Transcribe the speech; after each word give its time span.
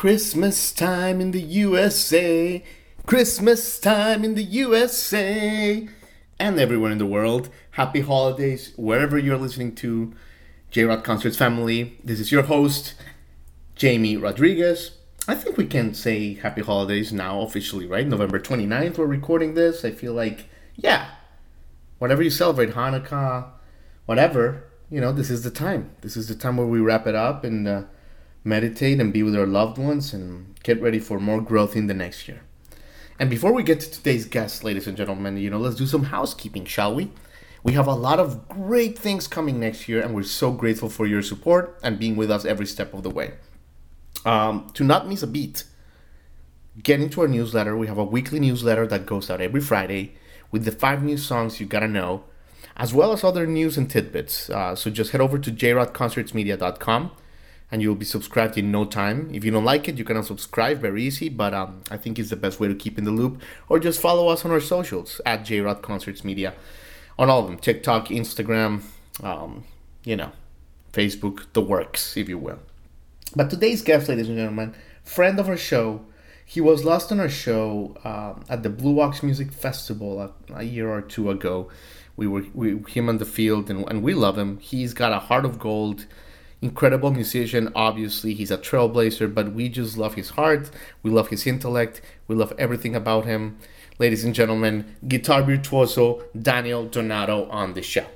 Christmas 0.00 0.72
time 0.72 1.20
in 1.20 1.30
the 1.30 1.42
USA. 1.42 2.64
Christmas 3.04 3.78
time 3.78 4.24
in 4.24 4.34
the 4.34 4.42
USA. 4.42 5.86
And 6.38 6.58
everywhere 6.58 6.90
in 6.90 6.96
the 6.96 7.04
world. 7.04 7.50
Happy 7.72 8.00
holidays 8.00 8.72
wherever 8.78 9.18
you're 9.18 9.36
listening 9.36 9.74
to 9.74 10.14
J 10.70 10.84
Rod 10.84 11.04
Concerts 11.04 11.36
family. 11.36 11.98
This 12.02 12.18
is 12.18 12.32
your 12.32 12.44
host, 12.44 12.94
Jamie 13.74 14.16
Rodriguez. 14.16 14.92
I 15.28 15.34
think 15.34 15.58
we 15.58 15.66
can 15.66 15.92
say 15.92 16.32
happy 16.32 16.62
holidays 16.62 17.12
now 17.12 17.42
officially, 17.42 17.86
right? 17.86 18.06
November 18.06 18.40
29th, 18.40 18.96
we're 18.96 19.04
recording 19.04 19.52
this. 19.52 19.84
I 19.84 19.90
feel 19.90 20.14
like, 20.14 20.46
yeah, 20.76 21.10
whatever 21.98 22.22
you 22.22 22.30
celebrate, 22.30 22.70
Hanukkah, 22.70 23.50
whatever, 24.06 24.64
you 24.88 24.98
know, 24.98 25.12
this 25.12 25.28
is 25.28 25.44
the 25.44 25.50
time. 25.50 25.90
This 26.00 26.16
is 26.16 26.26
the 26.26 26.34
time 26.34 26.56
where 26.56 26.66
we 26.66 26.80
wrap 26.80 27.06
it 27.06 27.14
up 27.14 27.44
and 27.44 27.68
uh, 27.68 27.82
meditate 28.44 29.00
and 29.00 29.12
be 29.12 29.22
with 29.22 29.36
our 29.36 29.46
loved 29.46 29.78
ones 29.78 30.12
and 30.12 30.54
get 30.62 30.80
ready 30.80 30.98
for 30.98 31.20
more 31.20 31.40
growth 31.40 31.76
in 31.76 31.86
the 31.86 31.94
next 31.94 32.28
year. 32.28 32.42
And 33.18 33.28
before 33.28 33.52
we 33.52 33.62
get 33.62 33.80
to 33.80 33.90
today's 33.90 34.24
guest, 34.24 34.64
ladies 34.64 34.86
and 34.86 34.96
gentlemen, 34.96 35.36
you 35.36 35.50
know, 35.50 35.58
let's 35.58 35.76
do 35.76 35.86
some 35.86 36.04
housekeeping, 36.04 36.64
shall 36.64 36.94
we? 36.94 37.12
We 37.62 37.74
have 37.74 37.86
a 37.86 37.94
lot 37.94 38.18
of 38.18 38.48
great 38.48 38.98
things 38.98 39.28
coming 39.28 39.60
next 39.60 39.88
year, 39.88 40.00
and 40.00 40.14
we're 40.14 40.22
so 40.22 40.50
grateful 40.52 40.88
for 40.88 41.06
your 41.06 41.20
support 41.20 41.78
and 41.82 41.98
being 41.98 42.16
with 42.16 42.30
us 42.30 42.46
every 42.46 42.64
step 42.64 42.94
of 42.94 43.02
the 43.02 43.10
way. 43.10 43.34
Um, 44.24 44.70
to 44.72 44.84
not 44.84 45.06
miss 45.06 45.22
a 45.22 45.26
beat, 45.26 45.64
get 46.82 47.00
into 47.00 47.20
our 47.20 47.28
newsletter. 47.28 47.76
We 47.76 47.88
have 47.88 47.98
a 47.98 48.04
weekly 48.04 48.40
newsletter 48.40 48.86
that 48.86 49.04
goes 49.04 49.28
out 49.28 49.42
every 49.42 49.60
Friday 49.60 50.14
with 50.50 50.64
the 50.64 50.72
five 50.72 51.02
new 51.02 51.18
songs 51.18 51.60
you 51.60 51.66
gotta 51.66 51.88
know, 51.88 52.24
as 52.76 52.94
well 52.94 53.12
as 53.12 53.22
other 53.22 53.46
news 53.46 53.76
and 53.76 53.90
tidbits. 53.90 54.48
Uh, 54.48 54.74
so 54.74 54.90
just 54.90 55.12
head 55.12 55.20
over 55.20 55.38
to 55.38 55.50
jrodconcertsmedia.com 55.50 57.10
and 57.72 57.80
you'll 57.80 57.94
be 57.94 58.04
subscribed 58.04 58.58
in 58.58 58.70
no 58.70 58.84
time. 58.84 59.30
If 59.32 59.44
you 59.44 59.50
don't 59.50 59.64
like 59.64 59.88
it, 59.88 59.96
you 59.96 60.04
can 60.04 60.16
unsubscribe, 60.16 60.78
very 60.78 61.04
easy, 61.04 61.28
but 61.28 61.54
um, 61.54 61.82
I 61.90 61.96
think 61.96 62.18
it's 62.18 62.30
the 62.30 62.36
best 62.36 62.58
way 62.58 62.68
to 62.68 62.74
keep 62.74 62.98
in 62.98 63.04
the 63.04 63.10
loop. 63.10 63.40
Or 63.68 63.78
just 63.78 64.00
follow 64.00 64.28
us 64.28 64.44
on 64.44 64.50
our 64.50 64.60
socials 64.60 65.20
at 65.24 65.42
JRod 65.42 65.82
Concerts 65.82 66.24
Media 66.24 66.54
on 67.18 67.30
all 67.30 67.40
of 67.40 67.46
them 67.46 67.58
TikTok, 67.58 68.08
Instagram, 68.08 68.82
um, 69.22 69.64
you 70.04 70.16
know, 70.16 70.32
Facebook, 70.92 71.44
the 71.52 71.60
works, 71.60 72.16
if 72.16 72.28
you 72.28 72.38
will. 72.38 72.58
But 73.36 73.50
today's 73.50 73.82
guest, 73.82 74.08
ladies 74.08 74.28
and 74.28 74.38
gentlemen, 74.38 74.74
friend 75.04 75.38
of 75.38 75.48
our 75.48 75.56
show, 75.56 76.04
he 76.44 76.60
was 76.60 76.84
lost 76.84 77.12
on 77.12 77.20
our 77.20 77.28
show 77.28 77.96
um, 78.02 78.44
at 78.48 78.64
the 78.64 78.70
Blue 78.70 79.00
Ox 79.00 79.22
Music 79.22 79.52
Festival 79.52 80.20
a, 80.20 80.32
a, 80.52 80.64
year 80.64 80.90
or 80.90 81.00
two 81.00 81.30
ago. 81.30 81.70
We 82.16 82.26
were 82.26 82.44
we, 82.54 82.78
him 82.88 83.08
on 83.08 83.18
the 83.18 83.24
field, 83.24 83.70
and, 83.70 83.88
and 83.88 84.02
we 84.02 84.14
love 84.14 84.36
him. 84.36 84.58
He's 84.58 84.92
got 84.92 85.12
a 85.12 85.20
heart 85.20 85.44
of 85.44 85.60
gold 85.60 86.06
incredible 86.62 87.10
musician. 87.10 87.72
Obviously, 87.74 88.34
he's 88.34 88.50
a 88.50 88.58
trailblazer, 88.58 89.32
but 89.32 89.52
we 89.52 89.68
just 89.68 89.96
love 89.96 90.14
his 90.14 90.30
heart. 90.30 90.70
We 91.02 91.10
love 91.10 91.28
his 91.28 91.46
intellect. 91.46 92.00
We 92.28 92.34
love 92.34 92.52
everything 92.58 92.94
about 92.94 93.26
him. 93.26 93.58
Ladies 93.98 94.24
and 94.24 94.34
gentlemen, 94.34 94.96
guitar 95.06 95.42
virtuoso 95.42 96.24
Daniel 96.40 96.86
Donato 96.86 97.48
on 97.50 97.74
the 97.74 97.82
show. 97.82 98.06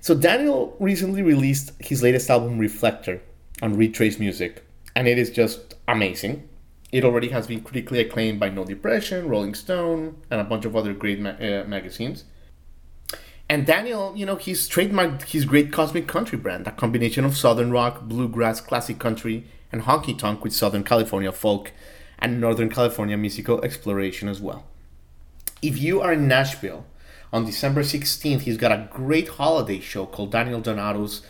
So, 0.00 0.14
Daniel 0.14 0.76
recently 0.80 1.22
released 1.22 1.72
his 1.78 2.02
latest 2.02 2.28
album, 2.28 2.58
Reflector, 2.58 3.20
on 3.60 3.76
Retrace 3.76 4.18
Music, 4.18 4.64
and 4.96 5.06
it 5.06 5.18
is 5.18 5.30
just 5.30 5.74
amazing. 5.86 6.48
It 6.90 7.04
already 7.04 7.28
has 7.28 7.46
been 7.46 7.62
critically 7.62 8.00
acclaimed 8.00 8.38
by 8.38 8.50
No 8.50 8.64
Depression, 8.64 9.28
Rolling 9.28 9.54
Stone, 9.54 10.16
and 10.30 10.40
a 10.40 10.44
bunch 10.44 10.64
of 10.64 10.76
other 10.76 10.92
great 10.92 11.20
ma- 11.20 11.30
uh, 11.30 11.64
magazines. 11.66 12.24
And 13.52 13.66
Daniel, 13.66 14.14
you 14.16 14.24
know, 14.24 14.36
he's 14.36 14.66
trademarked 14.66 15.24
his 15.24 15.44
great 15.44 15.70
cosmic 15.70 16.06
country 16.06 16.38
brand, 16.38 16.66
a 16.66 16.70
combination 16.70 17.22
of 17.26 17.36
southern 17.36 17.70
rock, 17.70 18.00
bluegrass, 18.00 18.62
classic 18.62 18.98
country, 18.98 19.44
and 19.70 19.82
honky 19.82 20.18
tonk 20.18 20.42
with 20.42 20.54
southern 20.54 20.82
California 20.84 21.30
folk 21.30 21.70
and 22.18 22.40
northern 22.40 22.70
California 22.70 23.14
musical 23.14 23.62
exploration 23.62 24.26
as 24.26 24.40
well. 24.40 24.64
If 25.60 25.76
you 25.76 26.00
are 26.00 26.14
in 26.14 26.26
Nashville 26.26 26.86
on 27.30 27.44
December 27.44 27.82
16th, 27.82 28.40
he's 28.40 28.56
got 28.56 28.72
a 28.72 28.88
great 28.90 29.28
holiday 29.28 29.80
show 29.80 30.06
called 30.06 30.32
Daniel 30.32 30.62
Donato's 30.62 31.20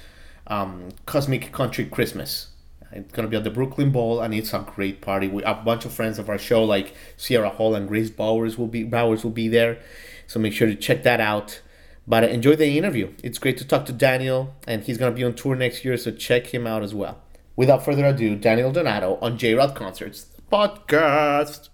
um, 0.46 0.90
Cosmic 1.06 1.50
Country 1.50 1.86
Christmas. 1.86 2.50
It's 2.92 3.12
gonna 3.12 3.26
be 3.26 3.36
at 3.36 3.42
the 3.42 3.50
Brooklyn 3.50 3.90
Bowl, 3.90 4.20
and 4.20 4.32
it's 4.32 4.54
a 4.54 4.60
great 4.60 5.00
party. 5.00 5.26
We 5.26 5.42
have 5.42 5.58
a 5.58 5.64
bunch 5.64 5.84
of 5.86 5.92
friends 5.92 6.20
of 6.20 6.28
our 6.28 6.38
show, 6.38 6.62
like 6.62 6.94
Sierra 7.16 7.50
Hull 7.50 7.74
and 7.74 7.88
Grace 7.88 8.10
Bowers, 8.10 8.56
will 8.56 8.68
be 8.68 8.84
Bowers 8.84 9.24
will 9.24 9.32
be 9.32 9.48
there. 9.48 9.80
So 10.28 10.38
make 10.38 10.52
sure 10.52 10.68
to 10.68 10.76
check 10.76 11.02
that 11.02 11.20
out. 11.20 11.60
But 12.06 12.24
enjoy 12.24 12.56
the 12.56 12.76
interview. 12.76 13.12
It's 13.22 13.38
great 13.38 13.56
to 13.58 13.64
talk 13.64 13.86
to 13.86 13.92
Daniel, 13.92 14.54
and 14.66 14.82
he's 14.82 14.98
going 14.98 15.12
to 15.12 15.16
be 15.16 15.22
on 15.22 15.34
tour 15.34 15.54
next 15.54 15.84
year, 15.84 15.96
so 15.96 16.10
check 16.10 16.48
him 16.48 16.66
out 16.66 16.82
as 16.82 16.94
well. 16.94 17.22
Without 17.54 17.84
further 17.84 18.06
ado, 18.06 18.34
Daniel 18.34 18.72
Donato 18.72 19.18
on 19.22 19.38
J 19.38 19.54
Rod 19.54 19.74
Concerts 19.74 20.26
podcast. 20.50 21.68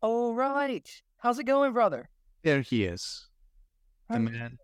All 0.00 0.34
right. 0.34 0.88
How's 1.18 1.38
it 1.38 1.44
going, 1.44 1.72
brother? 1.72 2.08
There 2.42 2.60
he 2.62 2.84
is. 2.84 3.26
The 4.08 4.18
man, 4.18 4.58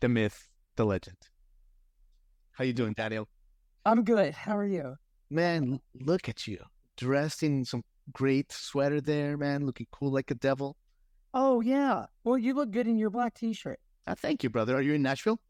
the 0.00 0.08
myth, 0.08 0.48
the 0.76 0.84
legend. 0.84 1.16
How 2.52 2.64
you 2.64 2.72
doing, 2.72 2.94
Daniel? 2.94 3.28
I'm 3.84 4.04
good. 4.04 4.32
How 4.34 4.56
are 4.56 4.66
you? 4.66 4.96
Man, 5.30 5.80
look 5.94 6.28
at 6.28 6.46
you. 6.46 6.58
Dressed 6.96 7.42
in 7.42 7.64
some 7.64 7.82
great 8.12 8.52
sweater 8.52 9.00
there, 9.00 9.36
man, 9.36 9.66
looking 9.66 9.86
cool 9.92 10.12
like 10.12 10.30
a 10.30 10.34
devil. 10.34 10.76
Oh 11.34 11.60
yeah. 11.60 12.06
Well, 12.24 12.38
you 12.38 12.54
look 12.54 12.70
good 12.70 12.86
in 12.86 12.98
your 12.98 13.10
black 13.10 13.34
T-shirt. 13.34 13.78
Uh, 14.06 14.14
thank 14.14 14.42
you, 14.42 14.50
brother. 14.50 14.76
Are 14.76 14.82
you 14.82 14.94
in 14.94 15.02
Nashville? 15.02 15.40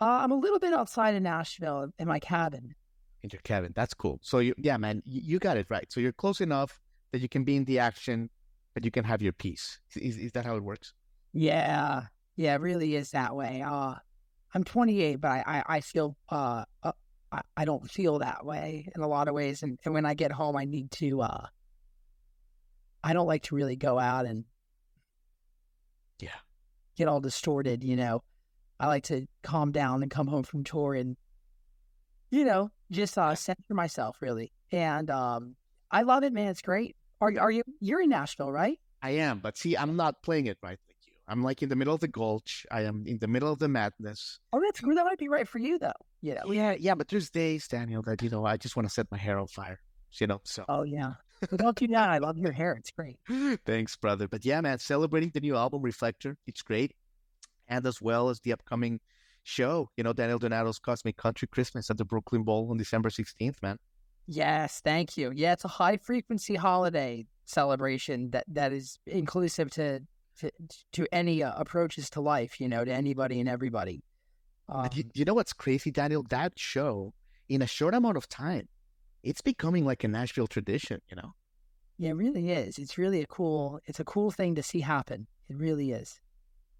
Uh, 0.00 0.20
I'm 0.22 0.30
a 0.30 0.36
little 0.36 0.58
bit 0.58 0.72
outside 0.72 1.14
of 1.14 1.22
Nashville 1.22 1.90
in 1.98 2.08
my 2.08 2.18
cabin. 2.18 2.74
In 3.22 3.30
your 3.30 3.42
cabin. 3.42 3.72
That's 3.74 3.92
cool. 3.92 4.18
So 4.22 4.38
you, 4.38 4.54
yeah, 4.56 4.78
man, 4.78 5.02
you, 5.04 5.20
you 5.22 5.38
got 5.38 5.58
it 5.58 5.66
right. 5.68 5.90
So 5.92 6.00
you're 6.00 6.12
close 6.12 6.40
enough 6.40 6.80
that 7.12 7.20
you 7.20 7.28
can 7.28 7.44
be 7.44 7.56
in 7.56 7.64
the 7.64 7.78
action, 7.78 8.30
but 8.72 8.84
you 8.84 8.90
can 8.90 9.04
have 9.04 9.20
your 9.20 9.32
peace. 9.32 9.78
Is, 9.96 10.16
is 10.16 10.32
that 10.32 10.46
how 10.46 10.56
it 10.56 10.62
works? 10.62 10.94
Yeah, 11.32 12.04
yeah, 12.36 12.54
it 12.54 12.60
really 12.60 12.94
is 12.94 13.10
that 13.10 13.36
way. 13.36 13.62
Uh, 13.62 13.96
I'm 14.54 14.64
28, 14.64 15.16
but 15.16 15.28
I 15.28 15.44
I, 15.46 15.76
I 15.76 15.80
feel 15.80 16.16
uh, 16.30 16.64
uh 16.82 16.92
I, 17.30 17.42
I 17.58 17.64
don't 17.64 17.88
feel 17.88 18.18
that 18.20 18.44
way 18.44 18.90
in 18.94 19.02
a 19.02 19.06
lot 19.06 19.28
of 19.28 19.34
ways, 19.34 19.62
and, 19.62 19.78
and 19.84 19.94
when 19.94 20.06
I 20.06 20.14
get 20.14 20.32
home, 20.32 20.56
I 20.56 20.64
need 20.64 20.90
to 20.92 21.22
uh 21.22 21.46
I 23.02 23.12
don't 23.12 23.26
like 23.26 23.44
to 23.44 23.54
really 23.54 23.76
go 23.76 23.98
out 23.98 24.26
and 24.26 24.44
yeah 26.20 26.30
get 26.96 27.08
all 27.08 27.20
distorted, 27.20 27.82
you 27.82 27.96
know. 27.96 28.22
I 28.78 28.86
like 28.86 29.04
to 29.04 29.26
calm 29.42 29.72
down 29.72 30.02
and 30.02 30.10
come 30.10 30.26
home 30.26 30.42
from 30.42 30.64
tour 30.64 30.94
and 30.94 31.16
you 32.30 32.44
know, 32.44 32.70
just 32.90 33.18
uh 33.18 33.34
center 33.34 33.74
myself 33.74 34.18
really. 34.20 34.52
And 34.72 35.10
um 35.10 35.56
I 35.90 36.02
love 36.02 36.22
it, 36.24 36.32
man. 36.32 36.48
It's 36.48 36.62
great. 36.62 36.96
Are 37.20 37.32
are 37.38 37.50
you 37.50 37.62
you're 37.80 38.02
in 38.02 38.10
Nashville, 38.10 38.52
right? 38.52 38.78
I 39.02 39.10
am, 39.10 39.38
but 39.38 39.56
see, 39.56 39.76
I'm 39.76 39.96
not 39.96 40.22
playing 40.22 40.46
it 40.46 40.58
right 40.62 40.78
like 40.86 40.96
you. 41.06 41.12
I'm 41.26 41.42
like 41.42 41.62
in 41.62 41.68
the 41.68 41.76
middle 41.76 41.94
of 41.94 42.00
the 42.00 42.08
gulch. 42.08 42.66
I 42.70 42.82
am 42.82 43.04
in 43.06 43.18
the 43.18 43.28
middle 43.28 43.52
of 43.52 43.58
the 43.58 43.68
madness. 43.68 44.38
Oh, 44.52 44.60
that's 44.60 44.80
that 44.80 45.04
might 45.04 45.18
be 45.18 45.28
right 45.28 45.48
for 45.48 45.58
you 45.58 45.78
though. 45.78 45.92
You 46.22 46.34
know. 46.34 46.52
Yeah, 46.52 46.76
yeah, 46.78 46.94
but 46.94 47.08
there's 47.08 47.30
days, 47.30 47.66
Daniel, 47.66 48.02
that 48.02 48.22
you 48.22 48.30
know 48.30 48.44
I 48.44 48.56
just 48.56 48.76
want 48.76 48.86
to 48.88 48.92
set 48.92 49.10
my 49.10 49.18
hair 49.18 49.38
on 49.38 49.46
fire. 49.46 49.80
You 50.12 50.26
know, 50.26 50.40
so. 50.44 50.64
Oh 50.68 50.82
yeah. 50.82 51.12
Don't 51.56 51.76
do 51.76 51.86
that. 51.88 52.10
I 52.10 52.18
love 52.18 52.38
your 52.38 52.52
hair. 52.52 52.72
It's 52.72 52.90
great. 52.90 53.18
Thanks, 53.64 53.96
brother. 53.96 54.28
But 54.28 54.44
yeah, 54.44 54.60
man, 54.60 54.78
celebrating 54.78 55.30
the 55.32 55.40
new 55.40 55.56
album 55.56 55.82
Reflector. 55.82 56.36
It's 56.46 56.62
great. 56.62 56.94
And 57.68 57.86
as 57.86 58.02
well 58.02 58.28
as 58.28 58.40
the 58.40 58.52
upcoming 58.52 59.00
show, 59.42 59.88
you 59.96 60.04
know, 60.04 60.12
Daniel 60.12 60.38
Donato's 60.38 60.78
Cosmic 60.78 61.16
Country 61.16 61.48
Christmas 61.48 61.90
at 61.90 61.98
the 61.98 62.04
Brooklyn 62.04 62.42
Bowl 62.42 62.68
on 62.70 62.76
December 62.76 63.08
16th, 63.08 63.62
man. 63.62 63.78
Yes, 64.26 64.80
thank 64.84 65.16
you. 65.16 65.32
Yeah, 65.34 65.52
it's 65.54 65.64
a 65.64 65.68
high 65.68 65.96
frequency 65.96 66.56
holiday 66.56 67.26
celebration 67.46 68.30
that, 68.30 68.44
that 68.48 68.72
is 68.72 68.98
inclusive 69.06 69.70
to 69.72 70.00
to, 70.38 70.50
to 70.92 71.06
any 71.12 71.42
uh, 71.42 71.52
approaches 71.56 72.08
to 72.10 72.20
life, 72.20 72.60
you 72.60 72.68
know, 72.68 72.84
to 72.84 72.92
anybody 72.92 73.40
and 73.40 73.48
everybody. 73.48 74.02
Um, 74.68 74.88
you, 74.92 75.04
you 75.14 75.24
know 75.24 75.34
what's 75.34 75.52
crazy, 75.52 75.90
Daniel? 75.90 76.24
That 76.30 76.58
show, 76.58 77.12
in 77.48 77.60
a 77.60 77.66
short 77.66 77.94
amount 77.94 78.16
of 78.16 78.28
time, 78.28 78.68
it's 79.22 79.40
becoming 79.40 79.84
like 79.84 80.04
a 80.04 80.08
Nashville 80.08 80.46
tradition, 80.46 81.00
you 81.10 81.16
know? 81.16 81.34
Yeah, 81.98 82.10
it 82.10 82.14
really 82.14 82.50
is. 82.50 82.78
It's 82.78 82.96
really 82.96 83.20
a 83.20 83.26
cool, 83.26 83.80
it's 83.84 84.00
a 84.00 84.04
cool 84.04 84.30
thing 84.30 84.54
to 84.54 84.62
see 84.62 84.80
happen. 84.80 85.26
It 85.48 85.56
really 85.56 85.92
is. 85.92 86.20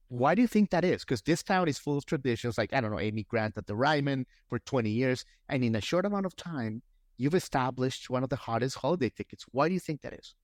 Why 0.09 0.35
do 0.35 0.43
you 0.43 0.49
think 0.49 0.71
that 0.71 0.85
is? 0.85 1.03
Because 1.05 1.23
this 1.23 1.43
town 1.43 1.69
is 1.69 1.79
full 1.79 1.97
of 1.97 2.05
traditions, 2.07 2.59
like 2.59 2.73
I 2.73 2.81
don't 2.81 2.91
know, 2.91 2.99
Amy 2.99 3.25
Grant 3.25 3.57
at 3.57 3.67
the 3.67 3.77
Ryman 3.77 4.27
for 4.49 4.59
20 4.59 4.91
years, 4.91 5.25
and 5.49 5.63
in 5.63 5.77
a 5.77 5.81
short 5.81 6.05
amount 6.05 6.27
of 6.27 6.35
time, 6.35 6.83
you've 7.17 7.35
established 7.35 8.11
one 8.11 8.25
of 8.25 8.29
the 8.29 8.37
hottest 8.37 8.79
holiday 8.79 9.11
tickets. 9.11 9.45
Why 9.53 9.69
do 9.69 9.75
you 9.75 9.81
think 9.81 10.01
that 10.01 10.15
is? 10.15 10.35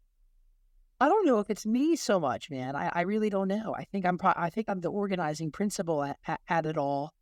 I 1.01 1.09
don't 1.09 1.27
know 1.27 1.41
if 1.41 1.51
it's 1.51 1.67
me 1.67 1.97
so 1.97 2.21
much, 2.21 2.51
man. 2.51 2.77
I, 2.77 2.91
I 2.95 3.01
really 3.03 3.29
don't 3.29 3.49
know. 3.49 3.75
I 3.77 3.85
think 3.85 4.07
I'm 4.07 4.19
pro- 4.19 4.33
I 4.37 4.51
think 4.51 4.69
I'm 4.69 4.81
the 4.81 4.91
organizing 4.91 5.51
principle 5.51 6.05
at, 6.05 6.19
at, 6.27 6.41
at 6.49 6.65
it 6.65 6.79
all, 6.79 7.13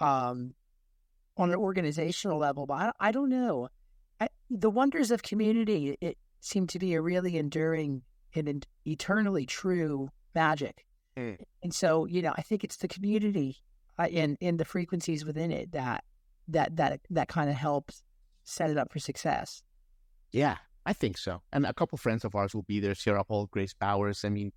um, 0.00 0.54
on 1.36 1.50
an 1.50 1.56
organizational 1.56 2.38
level. 2.38 2.66
But 2.66 2.74
I, 2.74 3.08
I 3.08 3.12
don't 3.12 3.28
know. 3.28 3.68
The 4.50 4.70
wonders 4.70 5.10
of 5.10 5.22
community 5.22 5.96
it 6.00 6.18
seemed 6.40 6.68
to 6.70 6.78
be 6.78 6.94
a 6.94 7.00
really 7.00 7.36
enduring 7.38 8.02
and 8.34 8.66
eternally 8.86 9.46
true 9.46 10.10
magic. 10.34 10.84
Mm. 11.16 11.38
And 11.62 11.74
so, 11.74 12.06
you 12.06 12.22
know, 12.22 12.34
I 12.36 12.42
think 12.42 12.64
it's 12.64 12.76
the 12.76 12.88
community 12.88 13.56
uh, 13.98 14.08
and 14.12 14.36
in 14.40 14.56
the 14.56 14.64
frequencies 14.64 15.24
within 15.24 15.50
it 15.52 15.72
that 15.72 16.04
that 16.48 16.76
that 16.76 17.00
that 17.10 17.28
kind 17.28 17.48
of 17.48 17.56
helps 17.56 18.02
set 18.42 18.70
it 18.70 18.76
up 18.76 18.92
for 18.92 18.98
success. 18.98 19.62
Yeah, 20.32 20.56
I 20.84 20.92
think 20.92 21.16
so. 21.16 21.40
And 21.52 21.64
a 21.64 21.72
couple 21.72 21.96
friends 21.96 22.24
of 22.24 22.34
ours 22.34 22.54
will 22.54 22.64
be 22.64 22.80
there. 22.80 22.94
Sierra 22.94 23.24
Paul, 23.24 23.46
Grace 23.46 23.72
Bowers. 23.72 24.24
I 24.24 24.28
mean, 24.28 24.52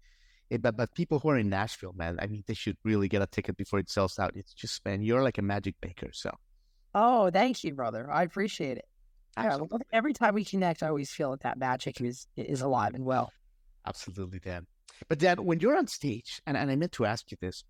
it, 0.49 0.61
but 0.61 0.75
but 0.75 0.93
people 0.95 1.19
who 1.19 1.29
are 1.29 1.37
in 1.37 1.49
Nashville, 1.49 1.93
man, 1.95 2.17
I 2.19 2.27
mean, 2.27 2.43
they 2.47 2.55
should 2.55 2.77
really 2.83 3.07
get 3.07 3.21
a 3.21 3.27
ticket 3.27 3.55
before 3.55 3.79
it 3.79 3.89
sells 3.89 4.17
out. 4.19 4.31
It's 4.35 4.53
just, 4.53 4.83
man, 4.83 5.01
you're 5.01 5.23
like 5.23 5.37
a 5.37 5.43
magic 5.43 5.75
maker. 5.83 6.09
So 6.11 6.31
Oh, 6.95 7.29
thank 7.29 7.63
you, 7.63 7.75
brother. 7.75 8.09
I 8.11 8.23
appreciate 8.23 8.77
it. 8.77 8.85
Yeah, 9.39 9.59
absolutely, 9.59 9.81
every 9.91 10.13
time 10.13 10.33
we 10.35 10.45
connect, 10.45 10.83
I 10.83 10.87
always 10.89 11.11
feel 11.11 11.31
that 11.31 11.41
that 11.41 11.57
magic 11.57 12.01
is 12.01 12.27
is 12.35 12.61
alive 12.61 12.93
and 12.95 13.05
well. 13.05 13.33
absolutely, 13.85 14.39
Dan. 14.39 14.67
But 15.07 15.19
Dan, 15.19 15.45
when 15.45 15.59
you're 15.59 15.77
on 15.77 15.87
stage, 15.87 16.41
and, 16.47 16.57
and 16.57 16.71
I 16.71 16.75
meant 16.75 16.91
to 16.93 17.05
ask 17.05 17.29
you 17.31 17.37
this, 17.39 17.63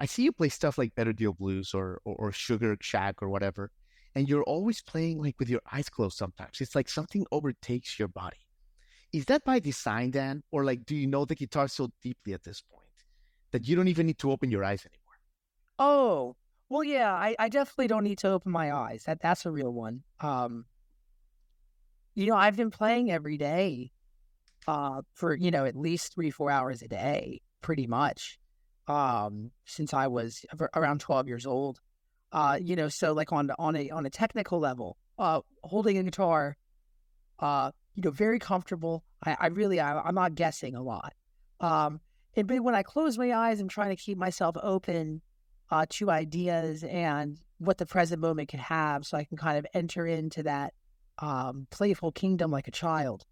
I 0.00 0.06
see 0.06 0.24
you 0.24 0.32
play 0.32 0.48
stuff 0.48 0.78
like 0.78 0.94
Better 0.94 1.12
Deal 1.12 1.32
Blues 1.34 1.74
or, 1.74 2.00
or 2.04 2.16
or 2.16 2.32
Sugar 2.32 2.76
Shack 2.80 3.22
or 3.22 3.28
whatever, 3.28 3.70
and 4.14 4.28
you're 4.28 4.44
always 4.44 4.82
playing 4.82 5.20
like 5.22 5.36
with 5.38 5.48
your 5.50 5.62
eyes 5.72 5.88
closed. 5.88 6.16
Sometimes 6.18 6.60
it's 6.60 6.74
like 6.76 6.88
something 6.88 7.26
overtakes 7.32 7.98
your 7.98 8.08
body. 8.08 8.38
Is 9.12 9.26
that 9.26 9.44
by 9.44 9.60
design, 9.60 10.10
Dan, 10.12 10.44
or 10.52 10.64
like 10.64 10.84
do 10.86 10.96
you 10.96 11.06
know 11.08 11.24
the 11.26 11.34
guitar 11.36 11.68
so 11.68 11.90
deeply 12.02 12.34
at 12.34 12.44
this 12.44 12.62
point 12.62 12.86
that 13.52 13.68
you 13.68 13.76
don't 13.76 13.88
even 13.88 14.06
need 14.06 14.18
to 14.20 14.32
open 14.32 14.50
your 14.50 14.64
eyes 14.64 14.86
anymore? 14.86 15.16
Oh, 15.78 16.36
well, 16.68 16.84
yeah, 16.84 17.12
I, 17.14 17.34
I 17.38 17.48
definitely 17.48 17.88
don't 17.88 18.04
need 18.04 18.18
to 18.18 18.28
open 18.30 18.52
my 18.52 18.72
eyes. 18.72 19.04
That 19.04 19.20
that's 19.20 19.46
a 19.46 19.50
real 19.50 19.72
one. 19.72 20.02
Um, 20.20 20.66
you 22.18 22.26
know, 22.26 22.36
I've 22.36 22.56
been 22.56 22.72
playing 22.72 23.12
every 23.12 23.38
day, 23.38 23.92
uh, 24.66 25.02
for 25.14 25.36
you 25.36 25.52
know 25.52 25.64
at 25.64 25.76
least 25.76 26.14
three 26.14 26.32
four 26.32 26.50
hours 26.50 26.82
a 26.82 26.88
day, 26.88 27.42
pretty 27.62 27.86
much, 27.86 28.40
um, 28.88 29.52
since 29.66 29.94
I 29.94 30.08
was 30.08 30.44
around 30.74 31.00
twelve 31.00 31.28
years 31.28 31.46
old. 31.46 31.78
Uh, 32.32 32.58
you 32.60 32.74
know, 32.74 32.88
so 32.88 33.12
like 33.12 33.32
on 33.32 33.52
on 33.56 33.76
a 33.76 33.90
on 33.90 34.04
a 34.04 34.10
technical 34.10 34.58
level, 34.58 34.98
uh, 35.16 35.42
holding 35.62 35.96
a 35.96 36.02
guitar, 36.02 36.56
uh, 37.38 37.70
you 37.94 38.02
know, 38.02 38.10
very 38.10 38.40
comfortable. 38.40 39.04
I, 39.24 39.36
I 39.38 39.46
really 39.46 39.78
I, 39.78 40.00
I'm 40.00 40.16
not 40.16 40.34
guessing 40.34 40.74
a 40.74 40.82
lot. 40.82 41.14
Um, 41.60 42.00
and 42.34 42.48
but 42.48 42.60
when 42.64 42.74
I 42.74 42.82
close 42.82 43.16
my 43.16 43.32
eyes, 43.32 43.60
I'm 43.60 43.68
trying 43.68 43.90
to 43.90 44.02
keep 44.02 44.18
myself 44.18 44.56
open 44.60 45.22
uh, 45.70 45.86
to 45.90 46.10
ideas 46.10 46.82
and 46.82 47.38
what 47.58 47.78
the 47.78 47.86
present 47.86 48.20
moment 48.20 48.48
can 48.48 48.60
have, 48.60 49.06
so 49.06 49.16
I 49.16 49.22
can 49.22 49.36
kind 49.36 49.56
of 49.56 49.66
enter 49.72 50.04
into 50.04 50.42
that 50.42 50.74
um, 51.18 51.66
playful 51.70 52.12
kingdom 52.12 52.50
like 52.50 52.68
a 52.68 52.72
child 52.72 53.24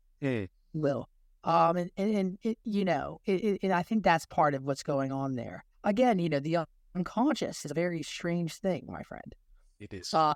will. 0.73 1.09
Um, 1.45 1.77
and 1.77 1.91
and, 1.97 2.15
and 2.17 2.39
it, 2.43 2.59
you 2.65 2.85
know, 2.85 3.21
it, 3.25 3.45
it, 3.45 3.61
and 3.63 3.73
I 3.73 3.83
think 3.83 4.03
that's 4.03 4.27
part 4.27 4.55
of 4.55 4.65
what's 4.65 4.83
going 4.83 5.13
on 5.13 5.37
there. 5.37 5.65
Again, 5.85 6.19
you 6.19 6.29
know, 6.29 6.41
the 6.41 6.67
unconscious 6.95 7.65
is 7.65 7.71
a 7.71 7.75
very 7.75 8.03
strange 8.03 8.55
thing, 8.55 8.87
my 8.89 9.03
friend. 9.03 9.35
It 9.79 9.93
is. 9.95 10.13
Uh, 10.13 10.35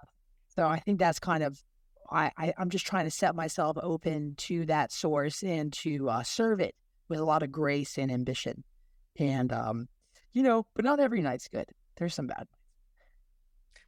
so 0.55 0.67
I 0.67 0.79
think 0.79 0.99
that's 0.99 1.19
kind 1.19 1.43
of 1.43 1.62
I, 2.11 2.31
I 2.37 2.55
I'm 2.58 2.70
just 2.70 2.87
trying 2.87 3.06
to 3.06 3.11
set 3.11 3.35
myself 3.35 3.76
open 3.82 4.35
to 4.38 4.67
that 4.67 4.93
source 4.93 5.43
and 5.43 5.73
to 5.75 6.08
uh, 6.08 6.23
serve 6.23 6.61
it 6.61 6.75
with 7.08 7.19
a 7.19 7.25
lot 7.25 7.43
of 7.43 7.50
grace 7.50 7.99
and 7.99 8.11
ambition, 8.11 8.64
and 9.19 9.52
um, 9.52 9.88
you 10.32 10.43
know, 10.43 10.67
but 10.75 10.85
not 10.85 11.00
every 11.00 11.23
night's 11.23 11.49
good. 11.49 11.67
There's 11.97 12.14
some 12.14 12.29
bad. 12.29 12.47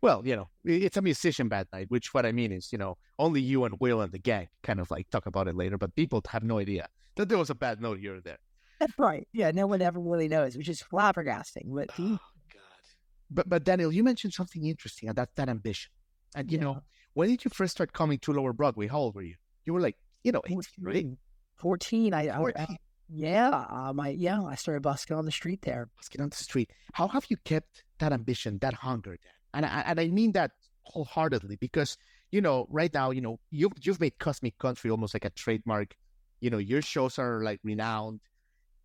Well, 0.02 0.26
you 0.26 0.34
know, 0.34 0.48
it's 0.64 0.96
a 0.96 1.02
musician 1.02 1.48
bad 1.48 1.68
night, 1.72 1.86
which 1.88 2.12
what 2.12 2.26
I 2.26 2.32
mean 2.32 2.50
is, 2.50 2.72
you 2.72 2.78
know, 2.78 2.98
only 3.20 3.40
you 3.40 3.64
and 3.64 3.76
Will 3.78 4.00
and 4.00 4.10
the 4.12 4.18
gang 4.18 4.48
kind 4.64 4.80
of 4.80 4.90
like 4.90 5.08
talk 5.10 5.26
about 5.26 5.46
it 5.46 5.54
later, 5.54 5.78
but 5.78 5.94
people 5.94 6.20
have 6.28 6.42
no 6.42 6.58
idea 6.58 6.88
that 7.16 7.28
there 7.28 7.38
was 7.38 7.50
a 7.50 7.54
bad 7.54 7.80
note 7.80 8.00
here 8.00 8.16
or 8.16 8.20
there. 8.20 8.38
That's 8.80 8.98
right. 8.98 9.28
Yeah, 9.32 9.52
no 9.52 9.68
one 9.68 9.80
ever 9.80 10.00
really 10.00 10.26
knows, 10.26 10.56
which 10.56 10.68
is 10.68 10.82
flabbergasting. 10.82 11.66
But 11.72 11.90
Oh 11.98 12.18
God. 12.52 12.82
But 13.30 13.48
but 13.48 13.62
Daniel, 13.64 13.92
you 13.92 14.02
mentioned 14.02 14.32
something 14.32 14.66
interesting, 14.66 15.08
and 15.08 15.16
that's 15.16 15.32
that 15.36 15.48
ambition. 15.48 15.92
And 16.34 16.50
you 16.50 16.58
Yeah. 16.58 16.64
know, 16.64 16.80
when 17.14 17.28
did 17.28 17.44
you 17.44 17.50
first 17.54 17.70
start 17.72 17.92
coming 17.92 18.18
to 18.20 18.32
Lower 18.32 18.52
Broadway? 18.52 18.88
How 18.88 18.98
old 18.98 19.14
were 19.14 19.22
you? 19.22 19.36
You 19.66 19.72
were 19.72 19.80
like, 19.80 19.96
you 20.24 20.32
know, 20.32 20.42
18, 20.46 20.56
right? 20.80 20.94
14. 20.94 21.18
14 21.58 22.14
I, 22.14 22.28
I, 22.28 22.36
14. 22.38 22.76
yeah, 23.08 23.66
um, 23.70 24.00
I, 24.00 24.08
yeah, 24.08 24.42
I 24.42 24.56
started 24.56 24.82
busking 24.82 25.16
on 25.16 25.26
the 25.26 25.30
street 25.30 25.62
there. 25.62 25.88
Busking 25.96 26.20
on 26.22 26.30
the 26.30 26.36
street. 26.36 26.72
How 26.94 27.06
have 27.06 27.26
you 27.28 27.36
kept 27.44 27.84
that 28.00 28.12
ambition, 28.12 28.58
that 28.62 28.74
hunger, 28.74 29.12
Dan? 29.22 29.32
And 29.54 29.66
I, 29.66 29.80
and 29.86 30.00
I 30.00 30.08
mean 30.08 30.32
that 30.32 30.52
wholeheartedly 30.84 31.56
because 31.56 31.96
you 32.30 32.40
know, 32.40 32.66
right 32.70 32.92
now, 32.94 33.10
you 33.10 33.20
know, 33.20 33.38
you've 33.50 33.72
you've 33.82 34.00
made 34.00 34.18
Cosmic 34.18 34.58
Country 34.58 34.90
almost 34.90 35.14
like 35.14 35.24
a 35.26 35.30
trademark. 35.30 35.94
You 36.40 36.50
know, 36.50 36.58
your 36.58 36.80
shows 36.82 37.18
are 37.18 37.42
like 37.44 37.60
renowned. 37.62 38.20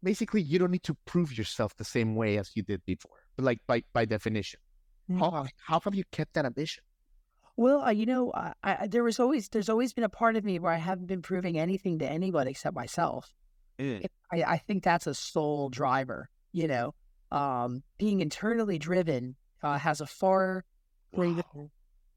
Basically, 0.04 0.42
you 0.42 0.60
don't 0.60 0.72
need 0.72 0.84
to 0.84 0.96
prove 1.06 1.36
yourself 1.38 1.76
the 1.78 1.84
same 1.86 2.16
way 2.16 2.38
as 2.38 2.52
you 2.56 2.62
did 2.64 2.86
before, 2.86 3.18
but 3.36 3.46
like 3.46 3.60
by 3.66 3.84
by 3.94 4.06
definition. 4.06 4.60
How 5.18 5.30
Uh, 5.32 5.48
how 5.66 5.80
have 5.80 5.96
you 5.96 6.04
kept 6.12 6.34
that 6.34 6.46
ambition? 6.46 6.84
Well, 7.56 7.82
uh, 7.82 7.90
you 7.92 8.06
know, 8.06 8.32
I, 8.34 8.54
I, 8.64 8.88
there 8.88 9.04
was 9.04 9.20
always 9.20 9.50
there's 9.50 9.70
always 9.70 9.94
been 9.94 10.04
a 10.04 10.10
part 10.10 10.36
of 10.36 10.44
me 10.44 10.60
where 10.60 10.72
I 10.72 10.78
haven't 10.78 11.08
been 11.08 11.22
proving 11.22 11.58
anything 11.58 12.00
to 12.00 12.06
anybody 12.08 12.52
except 12.52 12.76
myself. 12.76 13.34
It- 14.04 14.12
I, 14.32 14.44
I 14.44 14.58
think 14.58 14.84
that's 14.84 15.08
a 15.08 15.14
sole 15.14 15.70
driver. 15.70 16.30
You 16.52 16.68
know, 16.68 16.96
um, 17.32 17.82
being 17.98 18.20
internally 18.20 18.78
driven 18.78 19.36
uh, 19.64 19.78
has 19.78 20.02
a 20.02 20.06
far 20.06 20.64
greater 21.14 21.44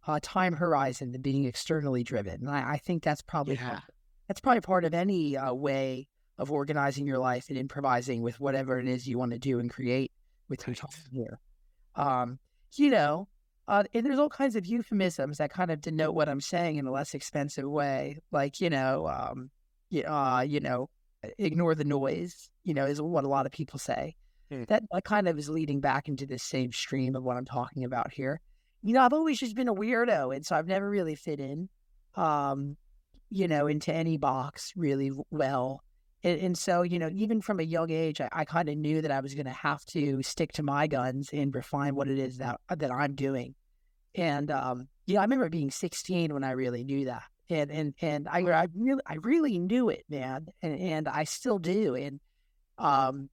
uh, 0.07 0.19
time 0.23 0.55
horizon 0.55 1.13
than 1.13 1.23
being 1.23 1.45
externally 1.45 2.03
driven. 2.03 2.41
And 2.41 2.51
I, 2.51 2.73
I 2.73 2.77
think 2.79 3.03
that's 3.03 3.23
probably 3.23 3.57
Yeah. 3.57 3.69
part, 3.71 3.83
that's 4.29 4.41
probably 4.41 4.61
part 4.61 4.85
of 4.85 4.95
any 4.95 5.37
uh, 5.37 5.53
way 5.53 6.09
of 6.39 6.51
organizing 6.51 7.07
your 7.07 7.19
life 7.19 7.47
and 7.49 7.59
improvising 7.59 8.23
with 8.23 8.41
whatever 8.41 8.79
it 8.79 8.89
is 8.89 9.07
you 9.07 9.19
want 9.19 9.33
to 9.33 9.39
do 9.39 9.59
and 9.59 9.71
create 9.71 10.11
with 10.49 10.67
your 10.67 10.73
Right. 10.73 10.79
time 10.79 11.05
here. 11.13 11.39
Um, 11.95 12.39
you 12.77 12.91
know, 12.91 13.29
uh, 13.69 13.85
and 13.93 14.07
there's 14.07 14.19
all 14.19 14.29
kinds 14.29 14.57
of 14.57 14.67
euphemisms 14.67 15.39
that 15.39 15.51
kind 15.51 15.71
of 15.71 15.81
denote 15.81 16.15
what 16.15 16.29
I'm 16.29 16.41
saying 16.41 16.77
in 16.77 16.87
a 16.87 16.91
less 16.91 17.15
expensive 17.15 17.69
way, 17.69 18.19
like 18.33 18.61
you 18.61 18.71
know, 18.71 19.07
um, 19.07 19.51
you, 19.91 20.03
uh, 20.03 20.45
you 20.47 20.61
know, 20.61 20.89
ignore 21.39 21.75
the 21.75 21.85
noise. 21.85 22.51
You 22.65 22.75
know, 22.75 22.87
is 22.87 23.01
what 23.03 23.25
a 23.25 23.29
lot 23.29 23.47
of 23.47 23.53
people 23.53 23.79
say. 23.79 24.17
Hmm. 24.51 24.65
That 24.69 24.83
that 24.91 25.05
kind 25.05 25.29
of 25.29 25.39
is 25.39 25.49
leading 25.49 25.81
back 25.81 26.09
into 26.09 26.27
this 26.27 26.43
same 26.43 26.73
stream 26.73 27.15
of 27.15 27.23
what 27.23 27.37
I'm 27.37 27.45
talking 27.45 27.85
about 27.85 28.13
here. 28.13 28.41
You 28.83 28.95
know, 28.95 29.03
I've 29.03 29.13
always 29.13 29.39
just 29.39 29.55
been 29.55 29.69
a 29.69 29.75
weirdo, 29.75 30.35
and 30.35 30.45
so 30.45 30.57
I've 30.57 30.67
never 30.67 30.89
really 30.89 31.15
fit 31.15 31.39
in, 31.39 31.69
um, 32.17 32.77
you 33.29 33.47
know, 33.47 33.67
into 33.67 33.93
any 33.93 34.17
box 34.17 34.73
really 34.75 35.13
well. 35.31 35.83
And, 36.23 36.41
and 36.41 36.59
so, 36.59 36.83
you 36.83 36.99
know, 36.99 37.11
even 37.13 37.41
from 37.41 37.61
a 37.61 37.63
young 37.63 37.91
age, 37.91 38.21
I, 38.21 38.29
I 38.33 38.45
kind 38.45 38.69
of 38.69 38.77
knew 38.77 39.03
that 39.03 39.11
I 39.11 39.21
was 39.21 39.35
going 39.35 39.47
to 39.47 39.53
have 39.53 39.85
to 39.87 40.23
stick 40.23 40.53
to 40.55 40.63
my 40.63 40.87
guns 40.87 41.31
and 41.33 41.55
refine 41.55 41.95
what 41.95 42.09
it 42.09 42.19
is 42.19 42.39
that 42.39 42.61
that 42.69 42.91
I'm 42.91 43.15
doing. 43.15 43.55
And 44.15 44.51
um, 44.51 44.89
you 45.07 45.15
know, 45.15 45.21
I 45.21 45.25
remember 45.25 45.49
being 45.49 45.71
16 45.71 46.35
when 46.35 46.43
I 46.43 46.53
really 46.53 46.83
knew 46.83 47.05
that, 47.05 47.23
and 47.49 47.71
and 47.71 47.95
and 48.01 48.29
I, 48.29 48.41
I 48.41 48.67
really 48.75 49.03
I 49.07 49.15
really 49.23 49.59
knew 49.59 49.91
it, 49.91 50.05
man, 50.09 50.47
and 50.61 50.81
and 50.81 51.09
I 51.09 51.25
still 51.25 51.59
do. 51.59 51.95
And 51.95 52.19
um, 52.79 53.29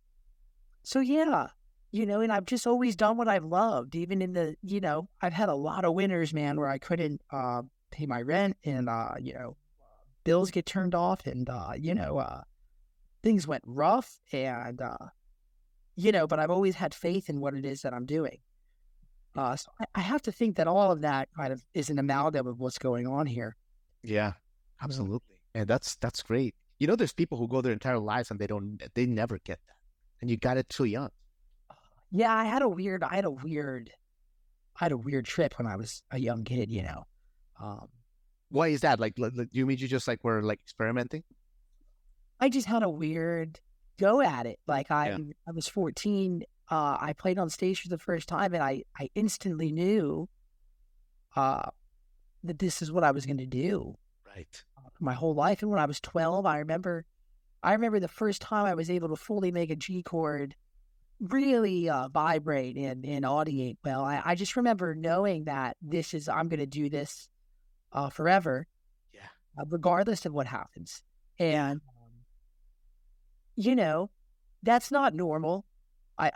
so 0.87 1.01
yeah, 1.01 1.47
you 1.91 2.05
know, 2.05 2.21
and 2.21 2.31
I've 2.31 2.45
just 2.45 2.65
always 2.65 2.95
done 2.95 3.17
what 3.17 3.27
I've 3.27 3.43
loved, 3.43 3.93
even 3.93 4.21
in 4.21 4.31
the 4.31 4.55
you 4.63 4.79
know, 4.79 5.09
I've 5.21 5.33
had 5.33 5.49
a 5.49 5.53
lot 5.53 5.83
of 5.83 5.93
winters, 5.93 6.33
man, 6.33 6.57
where 6.57 6.69
I 6.69 6.77
couldn't 6.77 7.19
uh, 7.29 7.63
pay 7.91 8.05
my 8.05 8.21
rent, 8.21 8.55
and 8.63 8.87
uh, 8.87 9.15
you 9.19 9.33
know, 9.33 9.57
bills 10.23 10.49
get 10.49 10.65
turned 10.65 10.95
off, 10.95 11.27
and 11.27 11.49
uh, 11.49 11.73
you 11.77 11.93
know, 11.93 12.19
uh, 12.19 12.39
things 13.21 13.45
went 13.45 13.65
rough, 13.67 14.17
and 14.31 14.81
uh, 14.81 15.07
you 15.97 16.13
know, 16.13 16.25
but 16.25 16.39
I've 16.39 16.51
always 16.51 16.75
had 16.75 16.93
faith 16.93 17.29
in 17.29 17.41
what 17.41 17.53
it 17.53 17.65
is 17.65 17.81
that 17.81 17.93
I'm 17.93 18.05
doing. 18.05 18.37
Uh, 19.35 19.57
so 19.57 19.69
I, 19.81 19.85
I 19.95 19.99
have 19.99 20.21
to 20.21 20.31
think 20.31 20.55
that 20.55 20.67
all 20.67 20.89
of 20.89 21.01
that 21.01 21.27
kind 21.35 21.51
of 21.51 21.65
is 21.73 21.89
an 21.89 21.99
amalgam 21.99 22.47
of 22.47 22.61
what's 22.61 22.79
going 22.79 23.07
on 23.07 23.25
here. 23.25 23.57
Yeah, 24.03 24.33
absolutely. 24.81 25.41
And 25.53 25.67
that's 25.67 25.97
that's 25.97 26.23
great. 26.23 26.55
You 26.79 26.87
know, 26.87 26.95
there's 26.95 27.11
people 27.11 27.37
who 27.37 27.49
go 27.49 27.59
their 27.59 27.73
entire 27.73 27.99
lives 27.99 28.31
and 28.31 28.39
they 28.39 28.47
don't 28.47 28.81
they 28.95 29.05
never 29.05 29.37
get 29.43 29.59
that. 29.67 29.76
And 30.21 30.29
you 30.29 30.37
got 30.37 30.57
it 30.57 30.67
too 30.69 30.85
young. 30.85 31.09
Yeah, 32.11 32.33
I 32.33 32.45
had 32.45 32.61
a 32.61 32.69
weird, 32.69 33.03
I 33.03 33.15
had 33.15 33.25
a 33.25 33.31
weird, 33.31 33.91
I 34.79 34.85
had 34.85 34.91
a 34.91 34.97
weird 34.97 35.25
trip 35.25 35.57
when 35.57 35.67
I 35.67 35.75
was 35.75 36.01
a 36.11 36.19
young 36.19 36.43
kid. 36.43 36.71
You 36.71 36.83
know, 36.83 37.03
um, 37.61 37.87
Why 38.49 38.69
is 38.69 38.81
that? 38.81 38.99
Like, 38.99 39.19
like 39.19 39.33
like, 39.35 39.49
you 39.51 39.65
mean 39.65 39.77
you 39.77 39.87
just 39.87 40.07
like 40.07 40.23
were 40.23 40.41
like 40.41 40.59
experimenting? 40.61 41.23
I 42.39 42.49
just 42.49 42.67
had 42.67 42.83
a 42.83 42.89
weird 42.89 43.59
go 43.99 44.21
at 44.21 44.45
it. 44.45 44.59
Like 44.67 44.89
I, 44.91 45.09
Yeah. 45.09 45.17
I 45.47 45.51
was 45.51 45.67
14 45.67 46.43
uh, 46.69 46.97
I 46.99 47.13
played 47.13 47.37
on 47.39 47.49
stage 47.49 47.81
for 47.81 47.87
the 47.89 47.97
first 47.97 48.27
time, 48.27 48.53
and 48.53 48.61
I 48.63 48.83
I 48.99 49.09
instantly 49.15 49.71
knew 49.71 50.27
uh, 51.35 51.69
that 52.43 52.59
this 52.59 52.81
is 52.81 52.91
what 52.91 53.03
I 53.03 53.11
was 53.11 53.25
going 53.25 53.37
to 53.37 53.45
do 53.45 53.95
Right. 54.25 54.63
my 54.99 55.13
whole 55.13 55.33
life. 55.33 55.61
And 55.61 55.71
when 55.71 55.79
I 55.79 55.85
was 55.85 55.99
12, 56.01 56.45
I 56.45 56.59
remember, 56.59 57.05
I 57.63 57.73
remember 57.73 57.99
the 57.99 58.07
first 58.07 58.41
time 58.41 58.65
I 58.65 58.75
was 58.75 58.89
able 58.89 59.09
to 59.09 59.15
fully 59.15 59.51
make 59.51 59.69
a 59.69 59.75
G 59.75 60.03
chord 60.03 60.55
really 61.19 61.89
uh, 61.89 62.07
vibrate 62.09 62.77
and, 62.77 63.03
and 63.05 63.25
audiate 63.25 63.77
well. 63.83 64.03
I, 64.03 64.21
I 64.23 64.35
just 64.35 64.55
remember 64.55 64.93
knowing 64.95 65.45
that 65.45 65.75
this 65.81 66.13
is, 66.13 66.29
I'm 66.29 66.47
going 66.47 66.59
to 66.59 66.65
do 66.67 66.89
this 66.89 67.27
uh, 67.91 68.09
forever, 68.09 68.67
Yeah. 69.13 69.21
uh, 69.59 69.65
regardless 69.69 70.25
of 70.25 70.33
what 70.33 70.45
happens. 70.47 71.01
And, 71.39 71.81
um, 71.81 72.11
you 73.55 73.75
know, 73.75 74.09
that's 74.63 74.91
not 74.91 75.13
normal. 75.15 75.65
I, 76.17 76.31